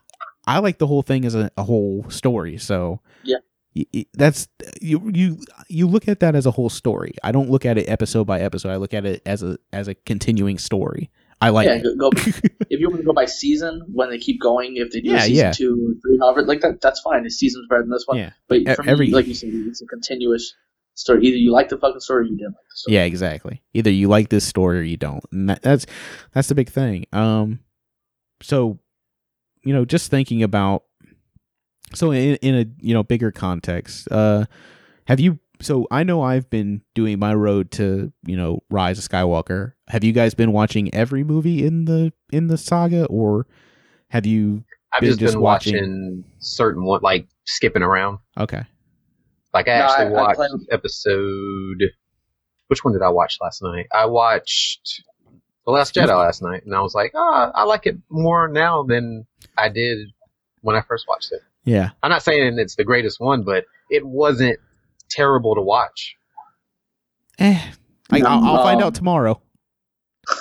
[0.47, 2.59] I like the whole thing as a, a whole story.
[2.59, 3.39] So Yeah.
[3.75, 4.47] y- y- that's
[4.81, 7.13] you you you look at that as a whole story.
[7.25, 8.71] I don't look at it episode by episode.
[8.71, 11.11] I look at it as a as a continuing story.
[11.41, 11.83] I like yeah, it.
[11.99, 12.21] go, go,
[12.71, 15.21] if you want to go by season, when they keep going, if they do Yeah,
[15.23, 15.53] season yeah.
[15.53, 17.23] two or three, however, like that, that's fine.
[17.25, 18.19] The season's better than this one.
[18.19, 18.31] Yeah.
[18.49, 20.55] But E- for me, every- like you said, it's a continuous
[20.95, 21.27] story.
[21.27, 22.95] Either you like the fucking story or you didn't like the story.
[22.97, 23.63] Yeah, exactly.
[23.75, 25.25] Either you like this story or you don't.
[25.33, 25.87] And that, that's
[26.33, 27.07] that's the big thing.
[27.13, 27.61] Um
[28.43, 28.79] so
[29.65, 30.85] you know, just thinking about
[31.95, 34.45] so in in a, you know, bigger context, uh
[35.07, 39.09] have you so I know I've been doing my road to, you know, Rise of
[39.09, 39.73] Skywalker.
[39.89, 43.47] Have you guys been watching every movie in the in the saga or
[44.11, 48.19] have you I've Been just just been watching- watching certain one, like skipping around.
[48.39, 48.63] Okay.
[49.53, 51.83] Like I No, actually I- I watched plan- episode.
[52.69, 53.87] Which one did I watch last night?
[53.93, 55.03] I watched
[55.67, 58.83] The Last Jedi last night, and I was like, ah, I like it more now
[58.85, 59.27] than
[59.59, 60.09] I did
[60.61, 61.41] when I first watched it.
[61.65, 61.91] Yeah.
[62.03, 64.59] I'm not saying it's the greatest one, but it wasn't
[65.11, 66.17] terrible to watch.
[67.39, 67.61] Eh.
[68.11, 69.41] I, I'll, I'll find Um, out tomorrow.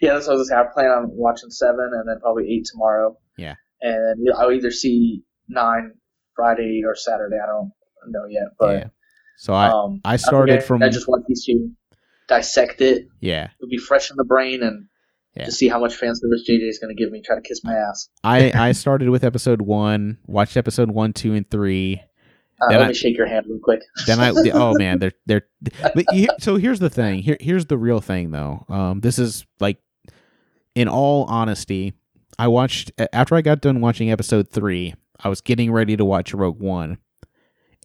[0.00, 0.62] Yeah, that's what I was gonna.
[0.68, 3.16] I plan on watching seven and then probably eight tomorrow.
[3.36, 3.54] Yeah.
[3.82, 5.92] And I'll either see nine
[6.36, 7.36] Friday or Saturday.
[7.42, 7.72] I don't
[8.08, 8.84] know yet, but yeah.
[9.38, 10.66] So I um, I started forget.
[10.66, 11.72] from I just want these two
[12.28, 13.06] dissect it.
[13.20, 13.48] yeah.
[13.60, 14.86] It'll be fresh in the brain and
[15.34, 15.46] Yeah.
[15.46, 17.22] to see how much fan service JJ is going to give me.
[17.24, 18.08] Try to kiss my ass.
[18.22, 22.02] I I started with episode one, watched episode one, two, and three.
[22.62, 23.82] Uh, let I- me shake your hand real quick.
[24.06, 25.46] Then I oh man, they're they're.
[25.94, 27.22] But here, so here's the thing.
[27.22, 28.64] Here here's the real thing though.
[28.68, 29.78] Um, this is like,
[30.74, 31.94] in all honesty,
[32.38, 34.94] I watched after I got done watching episode three.
[35.22, 36.98] I was getting ready to watch Rogue One,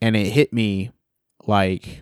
[0.01, 0.91] and it hit me
[1.45, 2.01] like,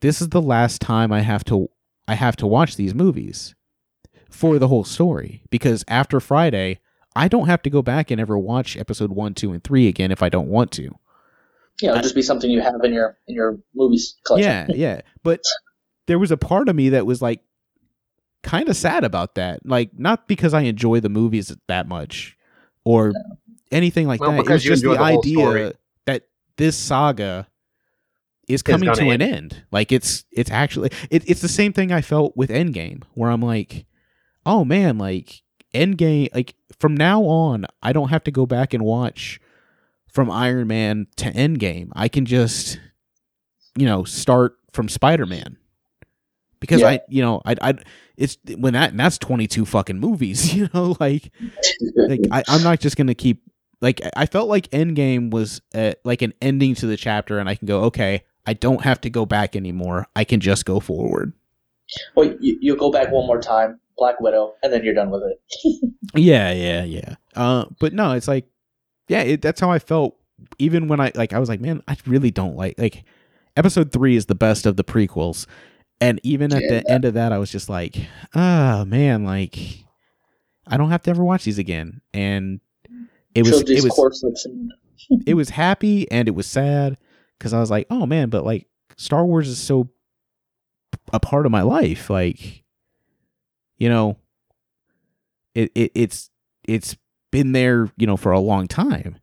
[0.00, 1.68] this is the last time I have to
[2.06, 3.54] I have to watch these movies
[4.30, 6.80] for the whole story because after Friday.
[7.16, 10.12] I don't have to go back and ever watch episode one, two, and three again
[10.12, 10.96] if I don't want to.
[11.80, 14.70] Yeah, it'll just be something you have in your in your movies collection.
[14.70, 15.00] Yeah, yeah.
[15.22, 15.40] But
[16.06, 17.40] there was a part of me that was like
[18.42, 19.64] kind of sad about that.
[19.64, 22.36] Like not because I enjoy the movies that much
[22.84, 23.12] or
[23.70, 24.40] anything like Well, that.
[24.40, 25.72] It was just the the idea story.
[26.06, 26.22] that
[26.56, 27.46] this saga
[28.48, 29.34] is coming gonna to an end.
[29.34, 29.64] end.
[29.70, 33.42] Like it's it's actually it, it's the same thing I felt with Endgame where I'm
[33.42, 33.86] like,
[34.44, 38.84] "Oh man, like Endgame, like from now on, I don't have to go back and
[38.84, 39.40] watch
[40.12, 41.90] from Iron Man to Endgame.
[41.94, 42.78] I can just,
[43.76, 45.56] you know, start from Spider Man
[46.60, 46.88] because Yeah.
[46.88, 47.74] I, you know, I, I,
[48.16, 50.54] it's when that and that's twenty two fucking movies.
[50.60, 51.30] You know, like
[51.96, 53.42] like I, I'm not just gonna keep
[53.80, 57.54] like I felt like Endgame was uh like an ending to the chapter, and I
[57.54, 58.24] can go okay.
[58.46, 60.06] I don't have to go back anymore.
[60.16, 61.32] I can just go forward.
[62.16, 65.22] well, you, you go back one more time, Black Widow, and then you're done with
[65.22, 65.94] it.
[66.16, 67.14] Yeah, yeah, yeah.
[67.36, 68.46] Uh, but no, it's like,
[69.10, 70.16] yeah, it, that's how I felt.
[70.58, 73.04] Even when I like, I was like, man, I really don't like like.
[73.56, 75.44] Episode three is the best of the prequels,
[76.00, 77.96] and even at the end of that, I was just like,
[78.34, 79.84] oh man, like,
[80.66, 82.00] I don't have to ever watch these again.
[82.14, 82.60] And
[83.34, 84.72] it was, it was, and
[85.26, 86.96] it was happy and it was sad
[87.36, 89.90] because I was like, oh man, but like Star Wars is so
[91.12, 92.08] a part of my life.
[92.08, 92.62] Like,
[93.76, 94.16] you know,
[95.56, 96.30] it, it it's
[96.68, 96.96] it's
[97.30, 99.18] been there, you know, for a long time.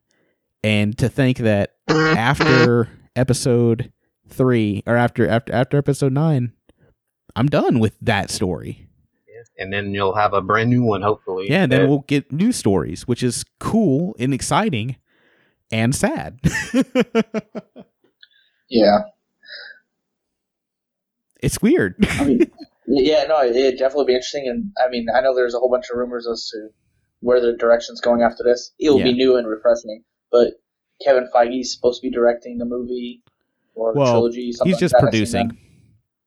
[0.64, 3.92] And to think that after episode
[4.28, 6.54] three or after after after episode nine,
[7.36, 8.88] I'm done with that story.
[9.60, 11.48] and then you'll have a brand new one, hopefully.
[11.50, 14.98] Yeah, and then we'll get new stories, which is cool and exciting
[15.72, 16.40] and sad.
[18.70, 19.00] yeah.
[21.42, 21.96] it's weird.
[22.10, 22.52] I mean,
[22.88, 24.48] yeah, no, it'd definitely be interesting.
[24.48, 26.70] And I mean, I know there's a whole bunch of rumors as to
[27.22, 28.72] where the direction's going after this.
[28.80, 30.04] It'll be new and refreshing.
[30.32, 30.54] But
[31.04, 33.24] Kevin Feige's supposed to be directing the movie
[33.76, 34.52] or Well, trilogy.
[34.52, 35.02] Something He's like just that.
[35.02, 35.58] Producing.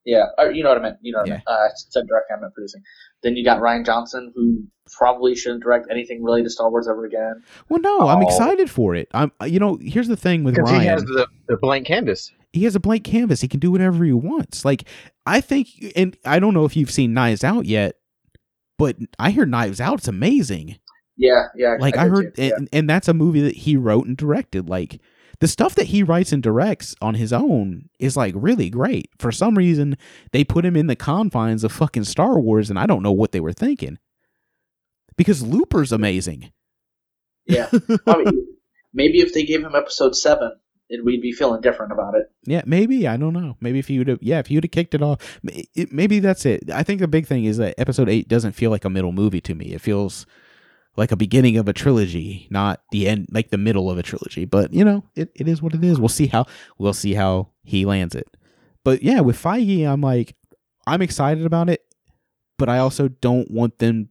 [0.07, 0.97] Yeah, or, you know what I meant.
[1.03, 1.35] You know what Yeah.
[1.35, 1.49] I meant.
[1.49, 2.83] Uh, I said directing, I meant producing.
[3.23, 4.65] Then you got Rian Johnson, who
[4.99, 7.43] probably shouldn't direct anything related to Star Wars ever again.
[7.69, 8.27] Well, no, I'm Oh.
[8.27, 9.09] excited for it.
[9.13, 10.81] I'm, you know, here's the thing with Rian.
[10.81, 12.33] he has the, the blank canvas.
[12.53, 13.41] he has a blank canvas.
[13.43, 14.65] He can do whatever he wants.
[14.65, 14.85] Like
[15.27, 17.97] I think, and I don't know if you've seen Knives Out yet,
[18.79, 20.79] but I hear Knives Out's amazing.
[21.21, 21.77] Yeah, yeah.
[21.79, 22.51] Like I, did heard, yeah.
[22.57, 24.71] and, and that's a movie that he wrote and directed.
[24.71, 25.03] Like
[25.39, 29.11] the stuff that he writes and directs on his own is like really great.
[29.19, 29.99] For some reason,
[30.33, 33.33] they put him in the confines of fucking Star Wars, and I don't know what
[33.33, 33.99] they were thinking.
[35.19, 36.53] Because Looper's amazing.
[37.45, 37.69] Yeah.
[38.07, 38.47] I mean,
[38.95, 40.53] maybe if they gave him episode seven,
[40.89, 42.31] it, we'd be feeling different about it.
[42.45, 43.59] Yeah, maybe I don't know.
[43.61, 46.19] Maybe if you would have, yeah, if you would have kicked it off, it, maybe
[46.21, 46.71] that's it.
[46.71, 49.43] I think the big thing is that episode eight doesn't feel like a middle movie
[49.43, 49.67] to me.
[49.75, 50.25] It feels
[50.97, 54.45] like a beginning of a trilogy, not the end, like the middle of a trilogy.
[54.45, 55.99] But you know, it, it is what it is.
[55.99, 56.47] We'll see how
[56.79, 58.29] we'll see how he lands it.
[58.85, 60.35] But yeah, with Feige, I'm like,
[60.87, 61.85] I'm excited about it,
[62.59, 64.09] but I also don't want them.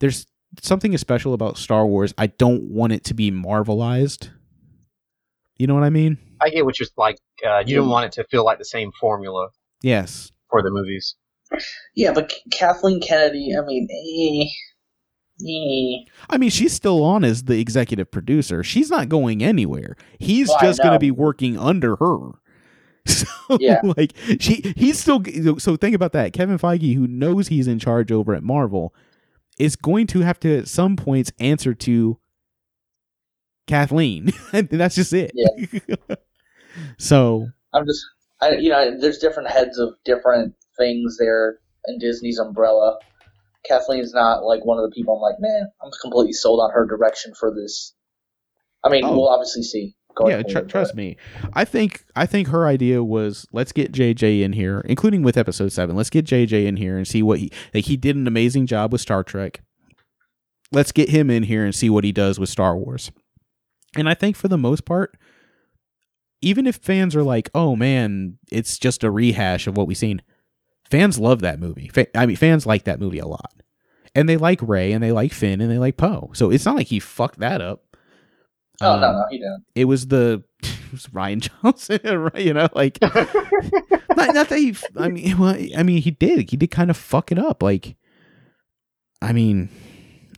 [0.00, 0.26] There's
[0.62, 2.14] something special about Star Wars.
[2.18, 4.30] I don't want it to be Marvelized.
[5.58, 6.18] You know what I mean?
[6.40, 7.18] I get what you're like.
[7.46, 9.48] Uh, you don't want it to feel like the same formula
[9.82, 10.32] Yes.
[10.50, 11.14] for the movies.
[11.94, 14.48] Yeah, but K- Kathleen Kennedy, I mean, eh,
[16.30, 18.62] I mean, she's still on as the executive producer.
[18.62, 19.96] She's not going anywhere.
[20.18, 22.18] He's Well, just going to be working under her.
[23.06, 23.82] So, Yeah.
[23.98, 25.22] like, she, he's still.
[25.58, 26.32] So, think about that.
[26.32, 28.94] Kevin Feige, who knows he's in charge over at Marvel,
[29.58, 32.18] is going to have to, at some points, answer to
[33.66, 34.32] Kathleen.
[34.52, 35.32] and that's just it.
[35.34, 36.16] Yeah.
[36.98, 38.06] so, I'm just,
[38.40, 42.96] I, you know, there's different heads of different things there in Disney's umbrella.
[43.68, 46.86] Kathleen's not like one of the people I'm like, man, I'm completely sold on her
[46.86, 47.94] direction for this.
[48.84, 49.12] I mean, Oh.
[49.12, 49.96] we'll obviously see.
[50.26, 51.16] Yeah, tr- trust me.
[51.54, 55.72] I think I think her idea was let's get JJ in here, including with episode
[55.72, 55.96] seven.
[55.96, 57.86] Let's get JJ in here and see what he like.
[57.86, 59.62] He did an amazing job with Star Trek.
[60.70, 63.10] Let's get him in here and see what he does with Star Wars.
[63.96, 65.16] And I think for the most part,
[66.40, 70.22] even if fans are like, "Oh man, it's just a rehash of what we've seen,"
[70.98, 71.88] fans love that movie.
[71.88, 73.52] Fa- I mean, fans like that movie a lot,
[74.14, 76.30] and they like Rey, and they like Finn, and they like Poe.
[76.34, 77.82] So it's not like he fucked that up.
[78.80, 79.64] Oh no, Um, no, he didn't.
[79.74, 82.00] it was the it was Rian Johnson,
[82.32, 82.42] right?
[82.42, 84.76] You know, like not, not that he.
[84.96, 86.50] I mean, well, I mean, he did.
[86.50, 87.62] He did kind of fuck it up.
[87.62, 87.96] Like,
[89.22, 89.68] I mean,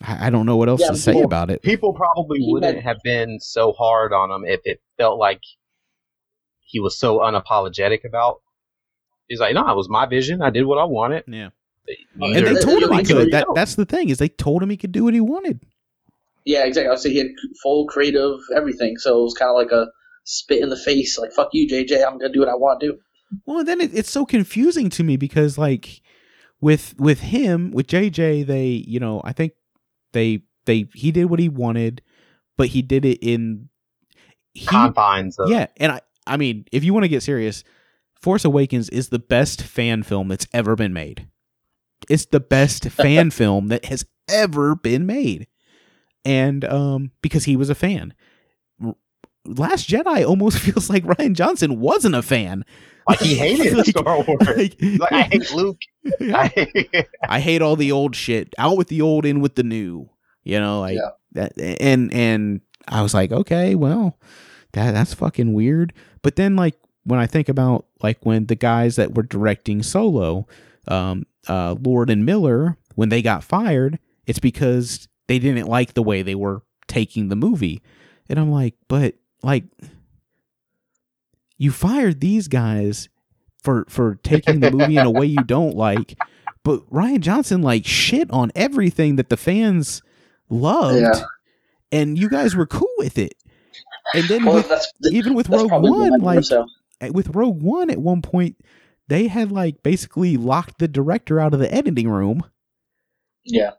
[0.03, 1.62] I, I don't know what else Yeah, to say people- about it.
[1.62, 5.40] People probably He wouldn't had- have been so hard on him if it felt like
[6.61, 8.40] he was so unapologetic about.
[9.28, 10.42] He's like, no, it was my vision.
[10.42, 11.24] I did what I wanted.
[11.26, 11.50] Yeah,
[12.20, 13.30] and Either they told him he like could.
[13.32, 15.60] That that's the thing is they told him he could do what he wanted.
[16.44, 16.88] Yeah, exactly.
[16.88, 17.28] I would say he had
[17.62, 19.88] full creative everything, so it was kind of like a
[20.24, 22.06] spit in the face, like "fuck you, JJ.
[22.06, 22.98] I'm gonna do what I want to do."
[23.44, 26.02] Well, and then it, it's so confusing to me because like
[26.60, 29.52] with with him with JJ, they you know I think
[30.12, 32.02] they they he did what he wanted,
[32.56, 33.68] but he did it in
[34.54, 37.64] he, Confines of yeah, and I I mean if you want to get serious,
[38.26, 41.28] Force Awakens is the best fan film that's ever been made.
[42.10, 45.46] It's the best fan film that has ever been made.
[46.24, 48.14] And um because he was a fan.
[49.44, 52.64] Last Jedi almost feels like Rian Johnson wasn't a fan.
[53.08, 54.40] Like he hated Like- Star Wars.
[54.56, 55.78] Like, Like I hate Luke.
[56.20, 58.52] I hate, I hate all the old shit.
[58.58, 60.10] Out with the old, in with the new.
[60.42, 61.10] You know, like Yeah.
[61.34, 61.52] that.
[61.80, 64.18] And and I was like, okay, well,
[64.72, 65.92] that that's fucking weird.
[66.22, 66.74] But then, like
[67.07, 70.47] when I think about like when the guys that were directing Solo,
[70.88, 76.03] um, uh, Lord and Miller, when they got fired, it's because they didn't like the
[76.03, 77.81] way they were taking the movie,
[78.29, 79.64] and I'm like, but like.
[81.59, 83.09] You fired these guys
[83.62, 86.19] for for taking the movie in a way you don't like,
[86.62, 90.03] but Rian Johnson like shit on everything that the fans
[90.51, 91.25] loved, Yeah.
[91.90, 93.35] and you guys were cool with it.
[94.14, 96.66] And then Well, with, even with Rogue One, one like so.
[97.00, 98.56] At- with Rogue One, at one point
[99.09, 102.42] they had like basically locked the director out of the editing room
[103.44, 103.72] Yeah.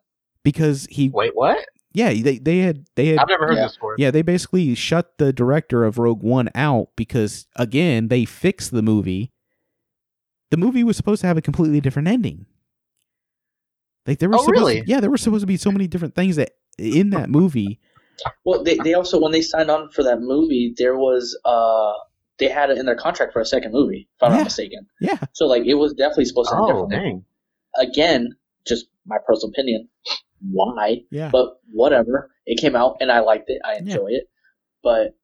[0.44, 1.66] because he, Wait, what?
[1.94, 3.64] yeah, they they had they had I've never heard Yeah.
[3.64, 3.96] this before.
[3.98, 8.82] yeah, they basically shut the director of Rogue One out because again, they fixed the
[8.82, 9.32] movie.
[10.50, 12.46] The movie was supposed to have a completely different ending.
[14.06, 14.84] Like there were Oh, supposed really?
[14.88, 17.80] yeah, there were supposed to be so many different things that in that movie.
[18.46, 21.92] Well, they, they also when they signed on for that movie, there was uh
[22.40, 24.38] they had it in their contract for a second movie, if I'm Yeah.
[24.38, 24.88] not mistaken.
[25.02, 25.18] Yeah.
[25.34, 26.98] So like it was definitely supposed to end Oh, differently.
[26.98, 27.26] dang.
[27.80, 28.30] Again,
[28.68, 29.88] just my personal opinion.
[30.52, 31.04] Why?
[31.12, 31.30] Yeah.
[31.32, 32.32] But whatever.
[32.46, 33.60] It came out and I liked it.
[33.66, 34.30] I enjoy it.
[34.84, 35.16] But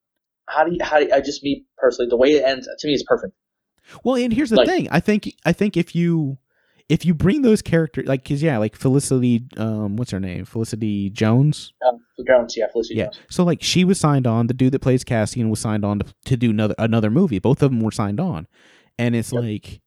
[0.47, 2.87] how do you how do you, I just me personally the way it ends to
[2.87, 3.33] me is perfect.
[4.03, 4.87] Well, and here's the Like- thing.
[4.91, 6.37] I think I think if you
[6.89, 10.45] if you bring those characters like cuz yeah, like Felicity um what's her name?
[10.45, 11.73] Felicity Jones?
[11.87, 13.05] Um, for Jones, yeah, Felicity Yeah.
[13.05, 13.19] Jones.
[13.29, 16.13] So like she was signed on, the dude that plays Cassian was signed on to,
[16.25, 17.39] to do another another movie.
[17.39, 18.47] Both of them were signed on.
[18.99, 19.41] And it's Yep.
[19.43, 19.81] like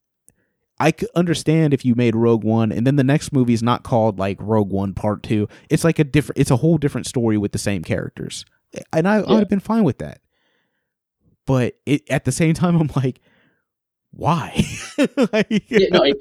[0.79, 3.83] I could understand if you made Rogue One and then the next movie is not
[3.83, 5.49] called like Rogue One Part 2.
[5.71, 8.45] It's like a different it's a whole different story with the same characters.
[8.93, 10.21] And I, I would have been fine with that.
[11.47, 13.21] But it, at the same time I'm like
[14.11, 14.65] why?
[15.33, 16.17] like, Yeah, no, it,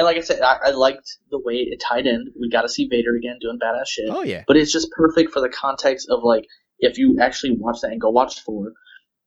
[0.00, 2.32] and like I said, I, I liked the way it tied in.
[2.40, 4.08] We got to see Vader again doing badass shit.
[4.10, 4.44] Oh yeah.
[4.46, 6.46] but it's just perfect for the context of like
[6.78, 8.72] if you actually watch that and go watch four,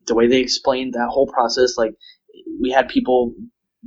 [0.07, 1.91] the way they explained that whole process, like
[2.59, 3.33] we had people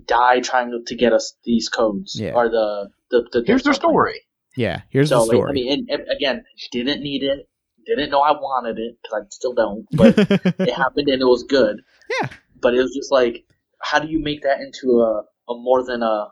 [0.07, 2.33] die trying to get us these codes Yeah.
[2.35, 4.23] or the the, the Here's their story.
[4.57, 5.51] Yeah, here's So the like, story.
[5.51, 7.49] I mean, and, and again, didn't need it,
[7.87, 11.43] didn't know I wanted it because I still don't, but it happened and it was
[11.45, 11.77] good.
[12.21, 12.29] Yeah.
[12.63, 13.45] But it was just like,
[13.83, 16.29] how do you make that into a, a more than a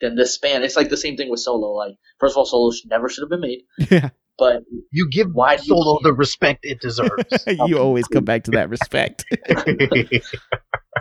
[0.00, 0.62] than this span?
[0.62, 1.72] It's like the same thing with Solo.
[1.72, 4.10] Like, first of all, Solo should, never should have been made, yeah.
[4.38, 7.24] but You give Why Solo the respect it deserves.
[7.66, 9.24] you always come back to that respect.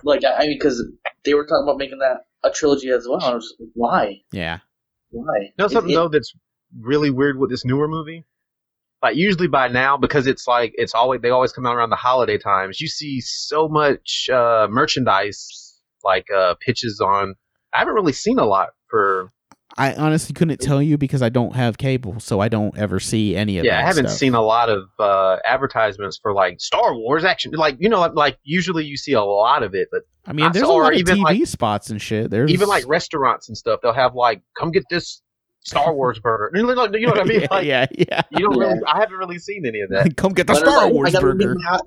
[0.03, 0.83] like I, I mean, because
[1.25, 3.21] they were talking about making that a trilogy as well.
[3.23, 4.21] I was just like, why?
[4.31, 4.60] yeah.
[5.10, 5.33] Why?
[5.41, 6.33] You know something it- though that's
[6.79, 8.25] really weird with this newer movie?
[9.01, 11.95] Like usually by now, because it's like it's always they always come out around the
[11.95, 12.81] holiday times.
[12.81, 17.36] You see so much uh, merchandise, like uh, pitches on.
[17.73, 19.32] I haven't really seen a lot for.
[19.80, 23.36] I honestly couldn't tell you because I don't have cable, so I don't ever see
[23.36, 23.67] any of that.
[23.67, 24.17] Yeah, I haven't stuff.
[24.17, 27.52] seen a lot of uh, advertisements for like Star Wars action.
[27.52, 30.63] Like you know, like usually you see a lot of it, but I mean, there's
[30.63, 32.32] a saw- or lot of even, TV like- spots and shit.
[32.32, 35.21] There's even like restaurants and stuff, they'll have like, "Come get this
[35.67, 37.41] Star Wars burger." You know what I mean?
[37.41, 38.21] yeah, Like, yeah, yeah.
[38.32, 38.67] You don't Yeah.
[38.67, 38.80] really.
[38.88, 40.15] I haven't really seen any of that.
[40.17, 41.38] Come get the Leonard's Star like, Wars I gotta burger.
[41.56, 41.82] Get my hot,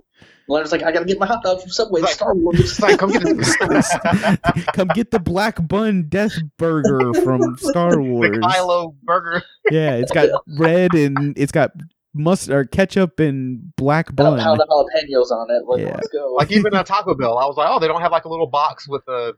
[0.49, 2.01] Leonard's like, I gotta get my hot dog from Subway.
[2.01, 2.81] Like- Star Wars.
[2.81, 4.67] Like, come get it.
[4.75, 8.37] Come get the black bun death burger from Star the Wars.
[8.39, 9.43] Kylo burger.
[9.71, 11.71] Yeah, it's got red and it's got
[12.13, 14.41] mustard or ketchup and black Got a bun.
[14.41, 15.65] pound of jalapenos on it.
[15.67, 15.95] Like, Yeah.
[15.95, 16.33] let's go.
[16.35, 18.49] Like even at Taco Bell, I was like, oh, they don't have like a little
[18.49, 19.35] box with a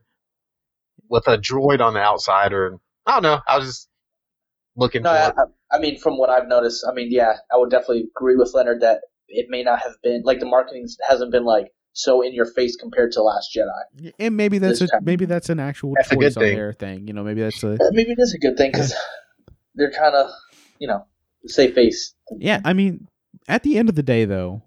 [1.10, 3.40] with a droid on the outside, or I don't know.
[3.46, 3.88] I was just
[4.76, 5.42] looking no, for I.
[5.42, 8.52] I- I mean, from what I've noticed, I mean, yeah, I would definitely agree with
[8.52, 12.34] Leonard that it may not have been like the marketing hasn't been like so in
[12.34, 14.12] your face compared to Last Jedi.
[14.18, 15.02] And maybe that's a, time.
[15.02, 16.56] maybe that's an actual That's a choice good on thing.
[16.56, 17.06] their thing.
[17.08, 18.94] You know, maybe that's a Uh, Maybe it is a good thing because
[19.74, 20.30] they're kind of,
[20.78, 21.06] you know,
[21.46, 22.14] safe face.
[22.38, 22.60] yeah.
[22.64, 23.08] I mean,
[23.48, 24.62] at the end of the day, though,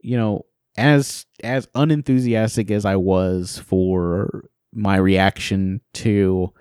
[0.00, 0.46] you know,
[0.78, 6.54] as as unenthusiastic as I was for my reaction to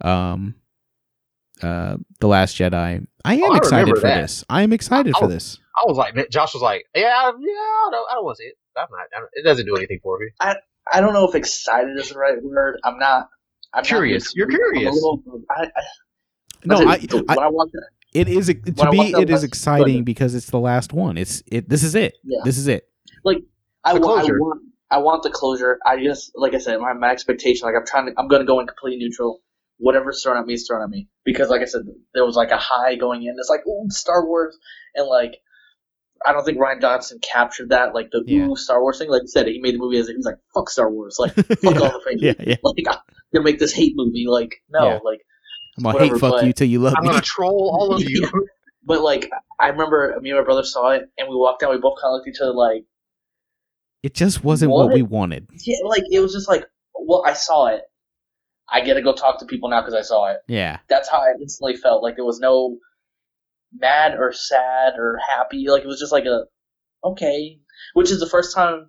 [0.00, 0.54] um
[1.62, 4.22] uh the Last Jedi, I am Oh, I excited for that.
[4.22, 4.44] this.
[4.48, 5.58] I am excited I for was- this.
[5.76, 8.46] I was like, Josh was like, yeah, yeah, I don't, I don't want to see
[8.48, 8.54] it.
[8.76, 9.00] I'm not.
[9.16, 10.26] I don't, it doesn't do anything for me.
[10.40, 10.56] I
[10.92, 12.78] I don't know if excited is the right word.
[12.84, 13.28] I'm not.
[13.72, 14.32] I'm Curious.
[14.34, 14.86] being- You're curious.
[14.88, 15.68] I'm little- I, I,
[16.64, 16.88] No, listen,
[17.28, 17.82] I, I when I watch it,
[18.14, 21.18] it is to When me it is exciting Go because it's the last one.
[21.18, 21.68] It's it.
[21.68, 22.14] This is it.
[22.22, 22.38] Yeah.
[22.44, 22.88] This is it.
[23.86, 25.78] I, The wa- I want I want the closure.
[25.84, 28.60] I just like I said, my, my expectation, like I'm trying to I'm gonna go
[28.60, 29.40] in completely neutral.
[29.78, 31.82] Whatever's thrown at me is thrown at me because, like I said,
[32.14, 33.34] there was like a high going in.
[33.38, 34.56] It's like ooh, Star Wars,
[34.94, 35.36] and like
[36.26, 38.46] I don't think Rian Johnson captured that like the Yeah.
[38.46, 39.10] ooh Star Wars thing.
[39.10, 41.34] Like I said, he made the movie as he was like fuck Star Wars, like
[41.34, 42.22] fuck yeah, all the fans.
[42.22, 42.56] yeah, yeah.
[42.62, 42.98] Like I'm
[43.34, 44.26] gonna make this hate movie.
[44.28, 44.98] Like no, Yeah.
[45.04, 45.20] like
[45.76, 47.10] I'm gonna whatever, hate fuck you till you love I'm me.
[47.10, 48.30] gonna troll all of you.
[48.86, 51.70] But like, I remember me and my brother saw it, and we walked out.
[51.70, 52.84] We both kind of looked at each other like,
[54.02, 54.94] It just wasn't what, What?
[54.94, 55.48] we wanted.
[55.64, 57.80] yeah, like it was just like, well, I saw it.
[58.68, 60.38] I get to go talk to people now because I saw it.
[60.48, 60.78] Yeah.
[60.88, 62.02] That's how I instantly felt.
[62.02, 62.78] Like there was no
[63.78, 65.66] mad or sad or happy.
[65.68, 66.44] Like it was just like a
[67.04, 67.58] okay,
[67.94, 68.88] which is the first time.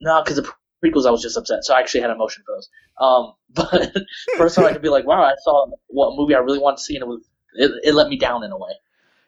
[0.00, 0.50] No, because the
[0.84, 2.68] prequels I was just upset, so I actually had emotion for those.
[3.00, 3.92] Um, but
[4.36, 6.82] first time I could be like, wow, I saw what movie I really wanted to
[6.82, 8.72] see, and it was it, it let me down in a way.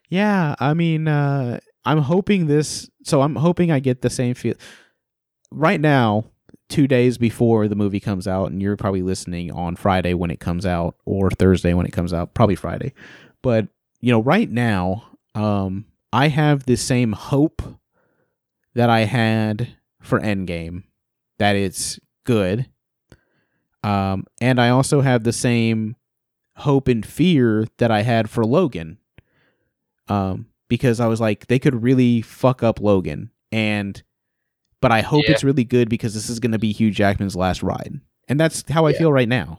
[0.08, 2.90] Yeah, I mean, uh, I'm hoping this.
[3.04, 4.54] So I'm hoping I get the same feel.
[5.50, 6.24] Right now,
[6.68, 10.40] two days before the movie comes out, and you're probably listening on Friday when it
[10.40, 12.92] comes out, or Thursday when it comes out, probably Friday.
[13.42, 13.68] But
[14.00, 15.04] you know, right now,
[15.34, 17.62] um, I have the same hope
[18.74, 20.84] that I had for Endgame,
[21.38, 22.66] that it's good.
[23.82, 25.96] Um, and I also have the same
[26.56, 28.98] hope and fear that I had for Logan
[30.08, 34.02] um, because I was like, they could really fuck up Logan, and
[34.88, 35.32] but I hope Yeah.
[35.32, 38.62] it's really good because this is going to be Hugh Jackman's last ride, and that's
[38.70, 38.98] how I Yeah.
[38.98, 39.58] feel right now.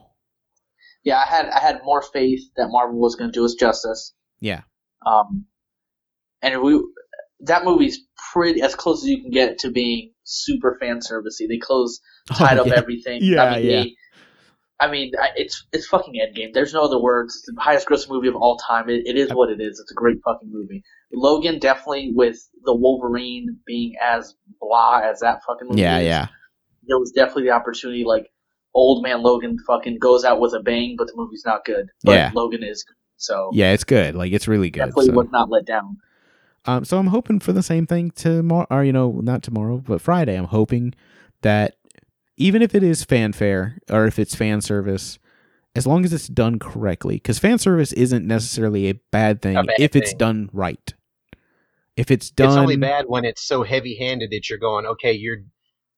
[1.04, 4.14] Yeah, I had I had more faith that Marvel was going to do us justice.
[4.40, 4.62] Yeah,
[5.06, 5.46] Um,
[6.42, 6.82] and we
[7.42, 8.00] that movie's
[8.34, 11.48] pretty as close as you can get to being super fan servicey.
[11.48, 12.00] They close
[12.34, 13.20] tied Oh, up everything.
[13.22, 13.82] Yeah, I mean, yeah.
[13.84, 13.96] They,
[14.80, 16.54] I mean, it's it's fucking Endgame.
[16.54, 17.36] There's no other words.
[17.36, 18.90] It's the highest grossing movie of all time.
[18.90, 19.80] It, it is what it is.
[19.80, 20.84] It's a great fucking movie.
[21.12, 25.82] Logan definitely with the Wolverine being as blah as that fucking movie.
[25.82, 26.28] yeah, is, yeah,
[26.88, 28.04] There was definitely the opportunity.
[28.06, 28.28] Like
[28.76, 31.88] old man Logan fucking goes out with a bang, but the movie's not good.
[32.04, 32.32] But Yeah.
[32.36, 32.86] Logan is.
[33.16, 33.72] So yeah.
[33.72, 34.14] It's good.
[34.16, 34.80] Like it's really good.
[34.82, 35.14] definitely So.
[35.14, 35.98] was not let down.
[36.66, 40.02] Um, so I'm hoping for the same thing tomorrow, or you know, not tomorrow, but
[40.02, 40.36] Friday.
[40.36, 40.94] I'm hoping
[41.42, 41.77] that
[42.38, 45.20] even if it is fanfare or if it's fan service,
[45.76, 49.64] as long as it's done correctly, because fan service isn't necessarily a bad thing A
[49.64, 50.94] bad if it's done right.
[51.96, 55.38] If it's done, It's only bad when it's so heavy-handed that you're going, okay, you're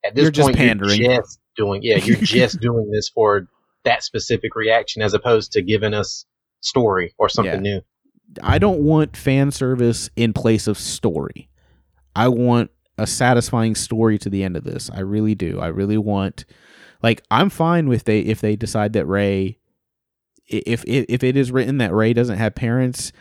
[0.03, 1.01] at this You're just point pandering.
[1.01, 3.47] you're just doing, yeah, you're just doing this for
[3.83, 6.25] that specific reaction as opposed to giving us
[6.61, 7.81] story or something new.
[8.41, 11.49] I don't want fan service in place of story.
[12.15, 12.71] I want
[13.01, 14.89] a satisfying story to the end of this.
[14.93, 15.59] I really do.
[15.59, 16.45] I really want
[17.01, 19.57] like I'm fine with they if they decide that Rey
[20.47, 23.11] if if, if it is written that Rey doesn't have parents,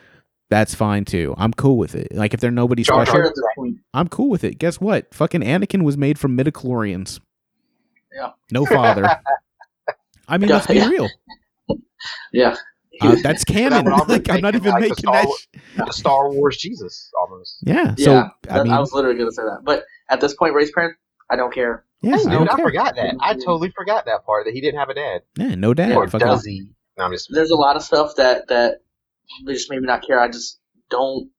[0.51, 1.35] that's fine too.
[1.39, 2.15] I'm cool with it.
[2.15, 3.77] Like if they're nobody Jar special, Jar- at this point.
[3.95, 4.59] I'm cool with it.
[4.59, 5.13] Guess what?
[5.15, 7.21] Fucking Anakin was made from midichlorians.
[8.15, 8.31] Yeah.
[8.51, 9.07] No father.
[10.29, 10.89] I mean, Yeah, let's be yeah.
[10.89, 11.09] real.
[12.33, 12.55] Yeah.
[13.01, 13.85] Uh, that's canon.
[13.85, 15.29] would almost like I'm not even like the making Star that.
[15.39, 17.59] Sh- The Star Wars Jesus, almost.
[17.63, 17.95] Yeah.
[17.97, 19.61] So yeah, I mean, I was literally going to say that.
[19.65, 20.97] But at this point, Rey's parent,
[21.31, 21.85] I don't care.
[22.03, 22.65] yeah, Hey, I dude, don't I, care.
[22.67, 23.15] forgot that.
[23.21, 25.23] I totally forgot that part that he didn't have a dad.
[25.37, 25.93] Yeah, no dad.
[25.97, 26.71] or Fucking- does he?
[26.97, 27.29] No, I'm just.
[27.33, 28.79] There's a lot of stuff that that
[29.47, 30.19] they just made me not care.
[30.21, 30.59] I just
[30.91, 31.31] don't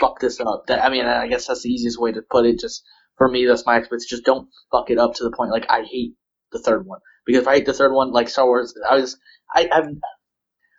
[0.00, 0.66] fuck this up.
[0.66, 2.58] That I mean, I guess that's the easiest way to put it.
[2.58, 2.82] Just
[3.18, 4.06] for me, that's my experience.
[4.06, 6.14] Just don't fuck it up to the point like I hate
[6.52, 9.16] the third one because if I hate the third one, like Star Wars, I was
[9.54, 9.88] I I've,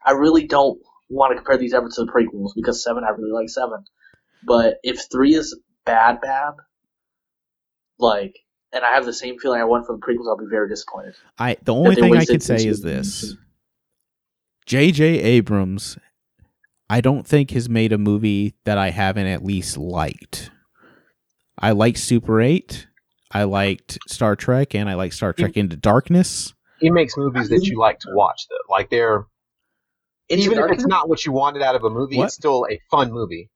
[0.05, 0.79] I really don't
[1.09, 3.83] want to compare these ever to the prequels because seven I really like seven,
[4.43, 6.53] but if three is bad bad,
[7.99, 8.35] like.
[8.73, 10.29] And I have the same feeling I want from the prequels.
[10.29, 11.13] I'll be very disappointed.
[11.37, 13.35] I the only thing I wasted could say is this:
[14.65, 15.03] J.J.
[15.19, 15.97] Abrams,
[16.89, 20.51] I don't think has made a movie that I haven't at least liked.
[21.59, 22.87] I liked Super Eight,
[23.33, 26.53] I liked Star Trek, and I like Star Trek Into Darkness.
[26.79, 28.73] He makes movies that you like to watch, though.
[28.73, 29.25] Like they're
[30.31, 32.25] Into even if it's not what you wanted out of a movie, What?
[32.25, 33.49] it's still a fun movie.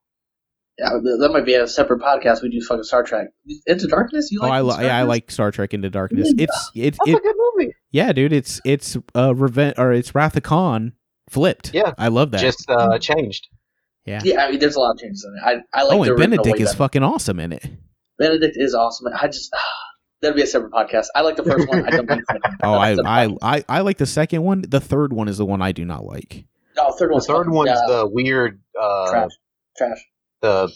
[0.78, 2.42] Yeah, that might be a separate podcast.
[2.42, 3.28] We do fucking Star Trek.
[3.66, 4.30] Into Darkness.
[4.32, 4.52] You Oh, like?
[4.52, 6.34] I, Into li- yeah, I like Star Trek Into Darkness.
[6.36, 6.44] Yeah.
[6.44, 7.74] It's it's That's it a good movie.
[7.92, 8.34] yeah, dude.
[8.34, 10.92] It's it's uh revenge or it's Wrath of Khan
[11.30, 11.74] flipped.
[11.74, 11.94] Yeah.
[11.98, 12.42] I love that.
[12.42, 13.48] Just uh, changed.
[14.06, 14.46] Yeah, yeah.
[14.46, 15.64] I mean, there's a lot of changes in it.
[15.74, 16.78] I, I like oh, and original Benedict is better.
[16.78, 17.66] fucking awesome in it.
[18.20, 19.08] Benedict is awesome.
[19.20, 19.52] I just
[20.22, 21.06] that'd be a separate podcast.
[21.16, 21.86] I like the first one.
[21.86, 22.42] I don't like the second.
[22.44, 22.58] one.
[22.64, 23.38] Oh, I, That's a I, podcast.
[23.42, 24.64] I, I like the second one.
[24.68, 26.44] The third one is the one I do not like.
[26.78, 29.32] No, third The third fucking- one's yeah, the weird, uh, trash.
[29.78, 30.00] Trash.
[30.42, 30.72] the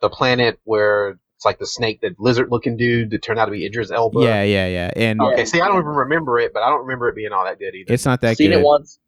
[0.00, 3.64] the planet where it's like the snake, the lizard-looking dude that turned out to be
[3.64, 4.20] Idris Elba.
[4.20, 4.90] yeah, yeah, yeah.
[4.96, 7.32] And Oh, Okay, see, I don't even remember it, but I don't remember it being
[7.32, 7.92] all that good either.
[7.92, 8.54] it's not that seen good.
[8.56, 8.98] Seen it once.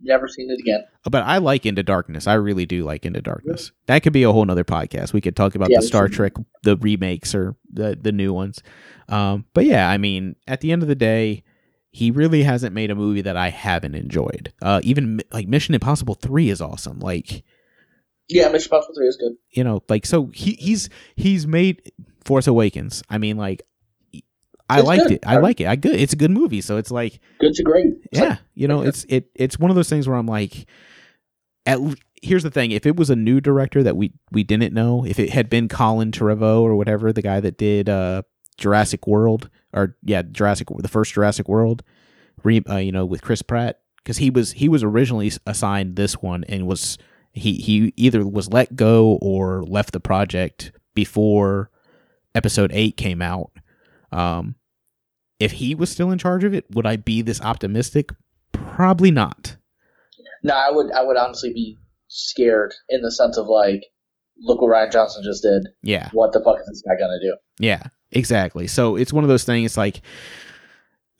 [0.00, 0.82] Never seen it again.
[1.10, 2.26] But I like Into Darkness.
[2.26, 3.70] I really do like Into Darkness.
[3.86, 5.12] That could be a whole nother podcast.
[5.12, 6.14] We could talk about Yeah, the Star should.
[6.14, 6.32] Trek,
[6.62, 8.62] the remakes or the the new ones.
[9.10, 11.43] Um, but yeah, I mean, at the end of the day,
[11.96, 14.52] he really hasn't made a movie that I haven't enjoyed.
[14.60, 16.98] Uh, even like Mission Impossible Three is awesome.
[16.98, 17.44] Like,
[18.28, 19.34] yeah, Mission Impossible Three is good.
[19.52, 21.92] You know, like so he he's he's made
[22.24, 23.04] Force Awakens.
[23.08, 23.62] I mean, like,
[24.68, 25.12] I It's liked good.
[25.12, 25.26] it.
[25.26, 25.68] I like it.
[25.68, 25.94] I good.
[25.94, 26.60] It's a good movie.
[26.62, 27.86] So it's like, Good to great.
[28.10, 28.88] It's yeah, like- you know, yeah.
[28.88, 30.66] it's it it's one of those things where I'm like,
[31.64, 31.78] at
[32.22, 35.20] here's the thing: if it was a new director that we we didn't know, if
[35.20, 38.22] it had been Colin Trevorrow or whatever, the guy that did uh
[38.58, 41.82] Jurassic World or yeah Jurassic the first Jurassic World,
[42.42, 46.20] re, uh, you know, with Chris Pratt, because he was he was originally assigned this
[46.22, 46.98] one and was
[47.32, 51.70] he he either was let go or left the project before
[52.34, 53.50] episode eight came out.
[54.12, 54.54] Um,
[55.40, 58.10] if he was still in charge of it, would I be this optimistic?
[58.52, 59.56] Probably not.
[60.44, 61.78] No, I would I would honestly be
[62.08, 63.82] scared in the sense of like,
[64.38, 65.66] look what Rian Johnson just did.
[65.82, 67.36] Yeah, What the fuck is this guy gonna do?
[67.58, 67.82] yeah,
[68.14, 68.66] exactly.
[68.66, 70.00] So it's one of those things like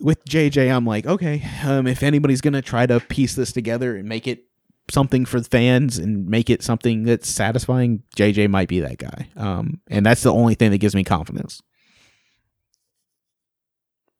[0.00, 4.08] with JJ, I'm like, okay, um, if anybody's gonna try to piece this together and
[4.08, 4.44] make it
[4.90, 9.28] something for fans and make it something that's satisfying, JJ might be that guy.
[9.36, 11.62] Um, and that's the only thing that gives me confidence.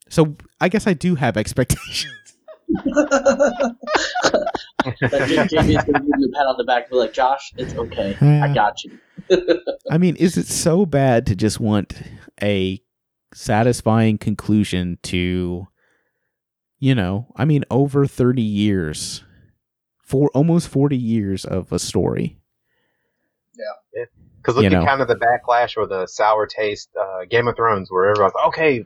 [0.08, 2.14] So I guess I do have expectations.
[2.84, 3.76] That
[5.28, 7.74] J- JJ's gonna give you a pat on the back and be like, Josh, it's
[7.74, 8.16] okay.
[8.20, 8.98] I got you.
[9.90, 11.94] I mean, is it so bad to just want
[12.42, 12.80] a
[13.32, 15.66] satisfying conclusion to,
[16.78, 19.24] you know, I mean, over 30 years,
[20.02, 22.38] for almost 40 years of a story?
[23.56, 24.04] Yeah.
[24.36, 24.84] Because look You at know.
[24.84, 28.46] kind of the backlash or the sour taste, uh, Game of Thrones, where everyone's like,
[28.48, 28.84] okay,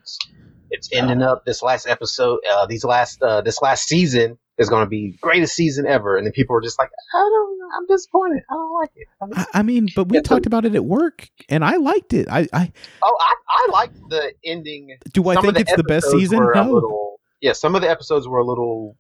[0.71, 4.85] it's, ending up this last episode, uh, these last, uh, this last season is going
[4.85, 8.43] to be greatest season ever, and then people are just like, I don't, I'm disappointed,
[8.51, 9.47] I don't like it.
[9.55, 12.29] I, mean, but we Yeah, talked about it at work, and I liked it.
[12.31, 14.97] I, I oh, I, I like the ending.
[15.13, 16.39] do I Some think it's the best season?
[16.55, 16.73] No.
[16.73, 18.97] little- yeah, some of the episodes were a little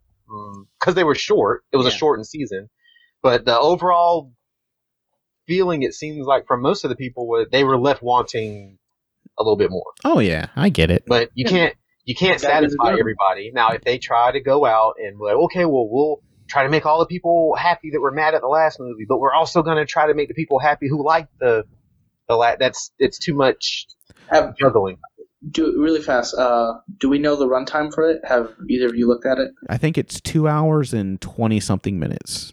[0.78, 1.64] because they were short.
[1.72, 2.68] It was a shortened season,
[3.22, 4.32] but the overall
[5.46, 8.78] feeling it seems like from most of the people were they were left wanting
[9.38, 9.84] a little bit more.
[10.04, 11.04] Oh yeah, I get it.
[11.06, 11.74] But you can't
[12.04, 13.50] you can't Gotta give it satisfy everybody.
[13.54, 16.86] Now, if they try to go out and like, okay, well, we'll try to make
[16.86, 19.76] all the people happy that were mad at the last movie, but we're also going
[19.76, 21.64] to try to make the people happy who liked the
[22.28, 23.86] the la- That's it's too much
[24.30, 24.98] Have juggling.
[25.50, 26.34] do really fast.
[26.34, 28.22] Uh, do we know the runtime for it?
[28.24, 29.50] Have either of you looked at it?
[29.68, 32.52] I think it's two hours and twenty something minutes.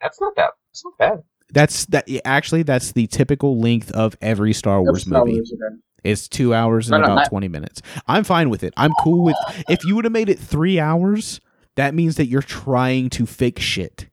[0.00, 0.50] That's not that.
[0.72, 1.22] That's not bad.
[1.52, 2.08] That's that.
[2.24, 5.38] Actually, that's the typical length of every Star Wars Star movie.
[5.38, 5.80] Wars, okay.
[6.04, 7.82] It's two hours and No, no, about 20 minutes.
[8.06, 8.72] I'm fine with it.
[8.76, 9.36] I'm cool with
[9.68, 11.40] if you would have made it three hours,
[11.76, 14.08] that means that you're trying to fake shit.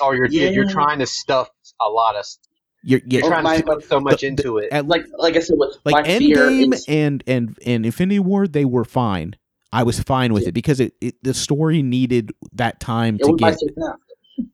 [0.00, 0.50] Oh, you're Yeah.
[0.50, 1.48] you're trying to stuff
[1.80, 2.24] a lot of.
[2.82, 4.72] You're, you're You're trying my- to put so much the- into it.
[4.72, 8.20] at, Like like I said, with like my fear Endgame is and and and Infinity
[8.20, 9.36] War, they were fine.
[9.72, 10.48] I was fine with Yeah.
[10.48, 13.58] it because it, it the story needed that time it to get.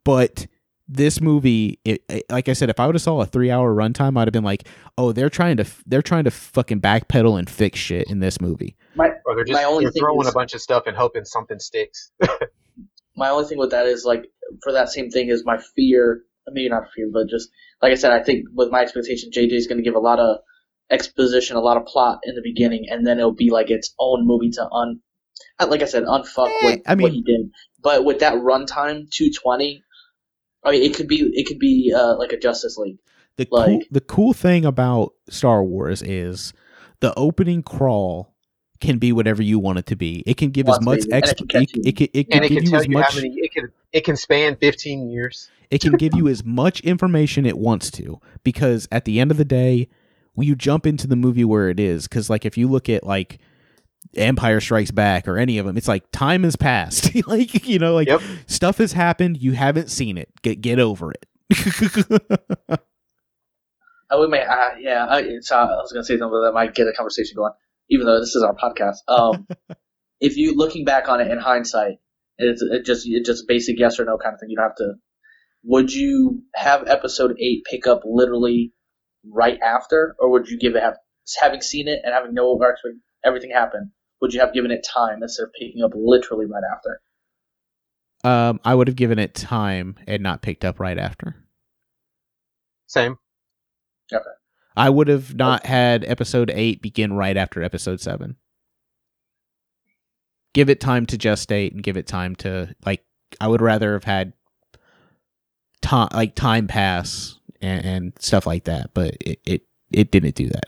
[0.05, 0.47] But
[0.89, 3.75] this movie, it, it- like I said, if I would have saw a three hour
[3.75, 4.69] runtime, I'd have been like,
[4.99, 8.77] oh, they're trying to they're trying to fucking backpedal and fix shit in this movie.
[8.95, 10.97] My or they're just my only they're thing throwing is- a bunch of stuff and
[10.97, 12.11] hoping something sticks.
[13.17, 14.25] my only thing with that is like
[14.63, 16.23] for that same thing is my fear.
[16.49, 17.49] Maybe not fear, but just
[17.83, 20.21] like I said, I think with my expectation, JJ is going to give a lot
[20.21, 20.39] of
[20.91, 24.25] exposition, a lot of plot in the beginning, and then it'll be like its own
[24.25, 25.01] movie to un.
[25.59, 27.51] uh, Like I said, unfuck Eh, what, I mean- what he did.
[27.83, 29.83] But with that runtime, two twenty.
[30.67, 32.99] I mean, it could be it could be uh, like a Justice League.
[33.37, 36.53] The cool, the cool thing about Star Wars is
[37.01, 38.35] the opening crawl
[38.81, 40.23] can be whatever you want it to be.
[40.27, 42.37] It can give as much to be, and it can it, it can, it can
[42.37, 44.17] and it give can you tell as you much how many it can it can
[44.17, 45.51] span 15 years.
[45.71, 49.37] it can give you as much information it wants to because at the end of
[49.37, 49.89] the day
[50.35, 53.05] when you jump into the movie where it is because like if you look at
[53.05, 53.39] like
[54.15, 57.95] empire strikes back or any of them it's like time has passed like you know
[57.95, 58.21] like Yep.
[58.47, 61.27] stuff has happened you haven't seen it get get over it
[64.09, 65.05] I would make, uh, yeah.
[65.09, 67.53] I, so I was gonna say something that might get a conversation going,
[67.91, 68.99] even though this is our podcast.
[69.09, 69.47] Um,
[70.21, 71.99] if you looking back on it in hindsight,
[72.39, 74.51] it's it just it's just basic yes or no kind of thing.
[74.51, 74.95] You don't have to.
[75.65, 78.73] Would you have episode eight pick up literally
[79.29, 80.97] right after, or would you give it have
[81.41, 82.95] having seen it and having no expect
[83.25, 83.91] everything happen?
[84.21, 87.01] Would you have given it time instead of picking up literally right after?
[88.25, 91.37] um i would have given it time and not picked up right after
[92.87, 93.19] Same.
[94.13, 94.25] Okay.
[94.77, 98.37] i would have not had episode 8 begin right after episode 7
[100.55, 103.05] give it time to gestate and give it time to like
[103.41, 104.33] i would rather have had
[105.83, 109.63] time like time pass and, and stuff like that but it, it
[109.93, 110.67] it didn't do that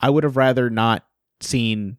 [0.00, 1.06] i would have rather not
[1.40, 1.96] seen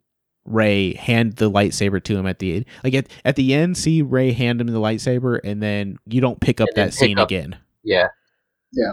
[0.48, 2.64] Rey hand the lightsaber to him at the end.
[2.82, 6.40] Like at, at the end, see Rey hand him the lightsaber, and then you don't
[6.40, 7.56] pick up that pick scene up- again.
[7.84, 8.08] Yeah.
[8.72, 8.92] Yeah,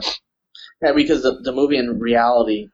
[0.81, 0.91] yeah.
[0.93, 2.67] because the the movie in reality,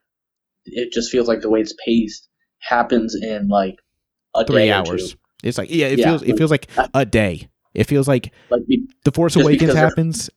[0.66, 2.28] it just feels like the way it's paced
[2.60, 3.74] happens in like
[4.34, 5.12] a Three day or hours.
[5.12, 5.18] two.
[5.42, 6.10] It's like yeah, it Yeah.
[6.10, 7.48] feels it feels like a day.
[7.74, 10.30] It feels like Like we- the Force Awakens happens.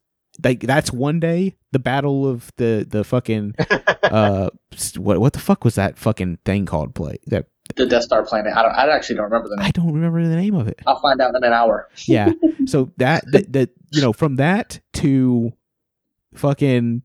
[0.44, 1.56] Like that's one day.
[1.72, 3.54] The battle of the the fucking
[4.04, 4.50] uh
[4.98, 6.96] what what the fuck was that fucking thing called?
[6.96, 7.46] Play that
[7.76, 8.54] the Death Star planet.
[8.56, 8.72] I don't.
[8.72, 9.66] I actually don't remember the name.
[9.66, 10.80] I don't remember the name of it.
[10.86, 11.90] I'll find out in an hour.
[12.06, 12.32] Yeah.
[12.68, 15.54] So that that, you know from that to
[16.36, 17.02] fucking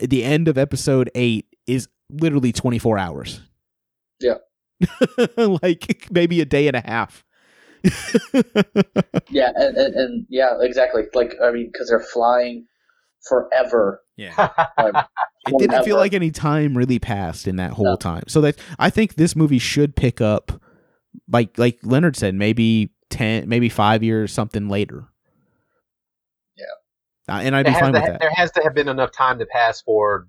[0.00, 3.40] the end of episode 8 is literally 24 hours.
[4.20, 4.38] Yeah.
[5.36, 7.24] like maybe a day and a half.
[9.28, 11.04] Yeah, and, and, and yeah, exactly.
[11.14, 12.66] Like I mean, because they're flying
[13.28, 14.02] forever.
[14.16, 14.34] yeah.
[14.78, 15.06] Like,
[15.48, 17.96] It didn't feel like any time really passed in that whole No.
[17.96, 18.22] time.
[18.28, 20.52] So that I think this movie should pick up
[21.28, 25.08] like like Leonard said maybe 10 maybe 5 years something later.
[26.56, 26.64] Yeah.
[27.34, 28.20] Uh, and I'd There be fine to, with that.
[28.20, 30.28] there has to have been enough time to pass for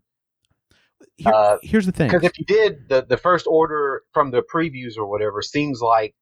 [1.18, 2.08] Here- uh, here's the thing.
[2.10, 6.16] because if you did the the first order from the previews or whatever seems like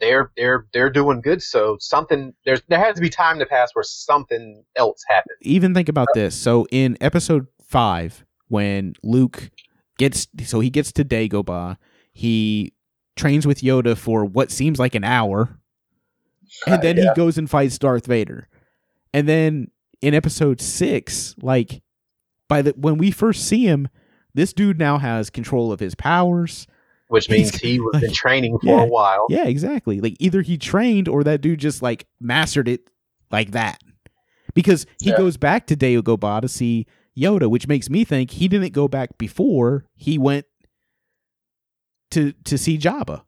[0.00, 1.42] they're they're they're doing good.
[1.42, 5.36] So something there's there has to be time to pass where something else happens.
[5.42, 6.34] even think about this.
[6.34, 9.50] So in episode five, when Luke
[9.98, 11.76] gets so he gets to Dagobah,
[12.12, 12.72] he
[13.16, 15.60] trains with Yoda for what seems like an hour,
[16.66, 17.04] and then yeah.
[17.04, 18.48] he goes and fights Darth Vader.
[19.12, 19.70] And then
[20.00, 21.82] in episode six, like
[22.48, 23.88] by the when we first see him,
[24.34, 26.66] this dude now has control of his powers.
[27.10, 28.82] Which means He's- he was like, been training for yeah.
[28.82, 29.26] a while.
[29.28, 30.00] Yeah, exactly.
[30.00, 32.88] Like either he trained or that dude just like mastered it
[33.30, 33.80] like that.
[34.54, 35.16] Because he Yeah.
[35.18, 36.86] goes back to Dagobah to see
[37.18, 40.46] Yoda, which makes me think he didn't go back before he went
[42.12, 43.22] to to see Jabba.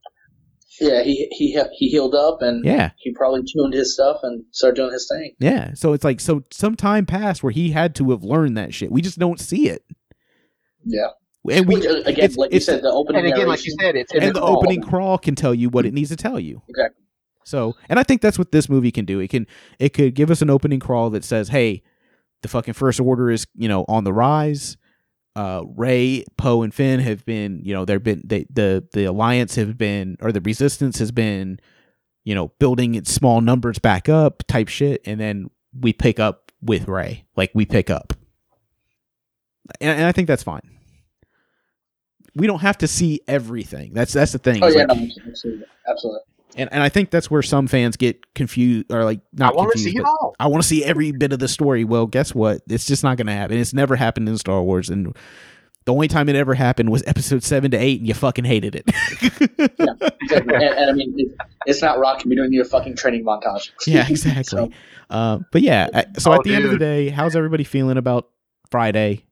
[0.81, 2.91] yeah, he he he healed up and Yeah.
[2.99, 5.35] he probably tuned his stuff and started doing his thing.
[5.39, 5.75] Yeah.
[5.75, 8.91] So it's like so some time passed where he had to have learned that shit.
[8.91, 9.85] We just don't see it.
[10.85, 11.09] Yeah.
[11.51, 13.65] And we Which, uh, again, it's- like you it's- said, the opening And again, like
[13.67, 14.57] you said, it's in and the the crawl.
[14.59, 16.63] opening crawl can tell you what it needs to tell you.
[16.69, 17.03] Exactly.
[17.45, 19.19] So, and I think that's what this movie can do.
[19.19, 19.47] It can
[19.81, 21.83] it could give us an opening crawl that says, "Hey,
[22.43, 24.77] the fucking first order is you know on the rise.
[25.35, 29.57] Uh, Rey, Poe, and Finn have been you know they've been they, the the alliance
[29.57, 31.59] have been or the resistance has been
[32.23, 36.53] you know building its small numbers back up type shit, and then we pick up
[36.61, 38.13] with Rey, like we pick up,
[39.81, 40.63] and, and I think that's fine.
[42.35, 43.93] We don't have to see everything.
[43.95, 44.63] That's that's the thing.
[44.63, 46.21] Oh is yeah, like- no, absolutely, absolutely.
[46.57, 49.53] and and I think that's where some fans get confused or like not.
[49.53, 50.35] I want to see it all.
[50.41, 51.85] I want to see every bit of the story.
[51.85, 52.63] Well, guess what?
[52.69, 53.59] It's just not going to happen.
[53.59, 55.15] It's never happened in Star Wars, and
[55.85, 58.77] the only time it ever happened was Episode seven to eight, and you fucking hated
[58.77, 58.85] it.
[58.89, 59.49] Exactly.
[60.55, 61.35] and, and I mean, it,
[61.67, 62.27] it's not rocket.
[62.29, 63.71] We don't need a fucking training montage.
[63.87, 64.43] yeah, exactly.
[64.45, 64.71] So,
[65.11, 68.31] uh, but yeah, so Oh, at the end of the day, how's everybody feeling about
[68.71, 69.27] Friday?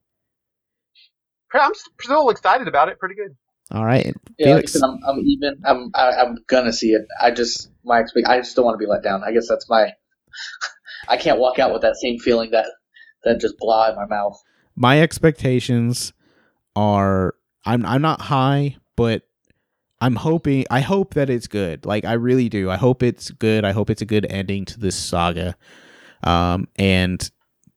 [1.53, 2.99] I'm still excited about it.
[2.99, 3.35] Pretty good.
[3.71, 4.71] All right, yeah, like I Felix.
[4.71, 5.61] said, I'm, I'm even.
[5.65, 7.01] I'm I, I'm gonna see it.
[7.21, 8.27] I just my expect.
[8.27, 9.23] I just don't want to be let down.
[9.23, 9.93] I guess that's my.
[11.07, 12.65] I can't walk out with that same feeling that
[13.23, 14.37] that just blah in my mouth.
[14.75, 16.13] my expectations
[16.75, 17.35] are
[17.65, 19.23] I'm I'm not high, but
[19.99, 21.85] I'm hoping I hope that it's good.
[21.85, 22.69] Like I really do.
[22.69, 23.65] I hope it's good.
[23.65, 25.55] I hope it's a good ending to this saga.
[26.23, 27.29] Um and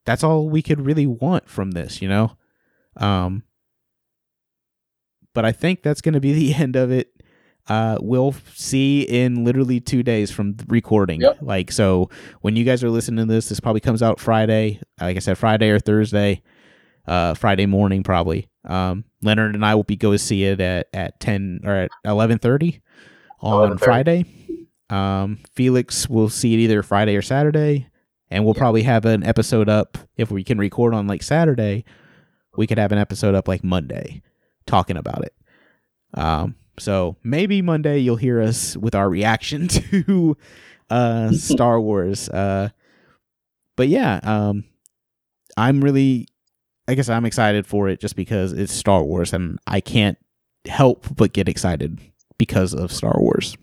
[0.04, 2.36] that's all we could really want from this, you know?
[2.96, 3.42] Um
[5.34, 7.10] but I think that's going to be the end of it.
[7.66, 11.22] Uh, we'll see in literally two days from recording.
[11.22, 11.38] Yep.
[11.40, 12.10] Like, so
[12.42, 14.80] when you guys are listening to this, this probably comes out Friday.
[15.00, 16.42] Like I said, Friday or Thursday
[17.06, 18.48] uh, Friday morning probably.
[18.64, 22.38] Um, Leonard and I will be go see it at, at ten or at eleven
[22.38, 22.80] thirty
[23.40, 23.80] on 11:30.
[23.80, 24.24] Friday.
[24.90, 27.88] Um, Felix will see it either Friday or Saturday,
[28.30, 31.84] and we'll probably have an episode up if we can record on like Saturday.
[32.56, 34.22] We could have an episode up like Monday,
[34.66, 35.34] talking about it.
[36.14, 40.36] Um, so maybe Monday you'll hear us with our reaction to
[40.90, 42.28] uh Star Wars.
[42.28, 42.68] Uh,
[43.76, 44.64] but yeah, um,
[45.56, 46.28] I'm really
[46.86, 50.18] I guess I'm excited for it just because it's Star Wars and I can't
[50.66, 51.98] help but get excited
[52.38, 53.56] because of Star Wars.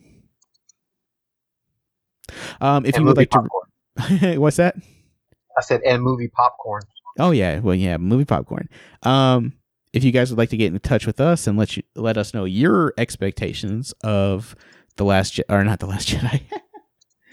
[2.61, 3.67] Um, if And you would like popcorn.
[4.07, 4.75] to, what's that?
[5.57, 6.83] I said, and movie popcorn.
[7.19, 8.69] Oh yeah, well yeah, movie popcorn.
[9.03, 9.53] Um,
[9.93, 12.17] if you guys would like to get in touch with us and let you let
[12.17, 14.55] us know your expectations of
[14.97, 16.41] the last Je- or not the last Jedi.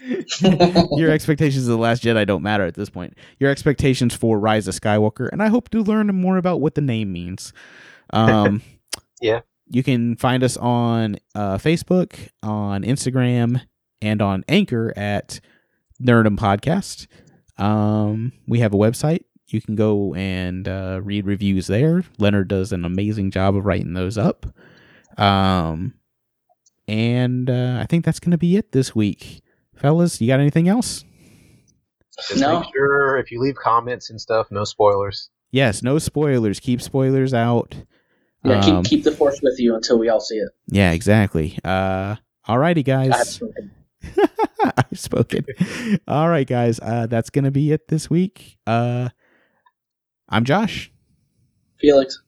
[0.97, 3.15] your expectations of the last Jedi don't matter at this point.
[3.39, 6.81] Your expectations for Rise of Skywalker, and I hope to learn more about what the
[6.81, 7.53] name means.
[8.11, 8.61] Um,
[9.21, 9.41] Yeah.
[9.67, 13.61] you can find us on uh, Facebook, on Instagram,
[14.01, 15.41] and on Anchor at
[16.01, 17.07] Nerdum Podcast.
[17.61, 19.25] Um, we have a website.
[19.53, 22.03] You can go and uh, read reviews there.
[22.19, 24.45] Leonard does an amazing job of writing those up.
[25.17, 25.93] Um,
[26.87, 29.41] and uh, I think that's going to be it this week.
[29.75, 31.03] Fellas, you got anything else?
[32.27, 32.59] Just No.
[32.59, 35.29] make sure if you leave comments and stuff, no spoilers.
[35.51, 36.59] Yes, no spoilers.
[36.59, 37.75] Keep spoilers out.
[38.43, 40.49] Yeah, Um, keep keep the force with you until we all see it.
[40.67, 41.57] Yeah, exactly.
[41.63, 42.15] Uh,
[42.47, 43.29] alrighty, I have guys.
[43.33, 43.71] spoken.
[44.63, 45.45] I've spoken.
[46.07, 46.79] All right, guys.
[46.79, 48.57] Uh, that's gonna be it this week.
[48.67, 49.09] Uh,
[50.29, 50.91] I'm Josh,
[51.79, 52.21] Felix.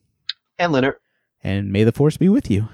[0.58, 0.96] And Leonard.
[1.42, 2.68] and may the force be with you.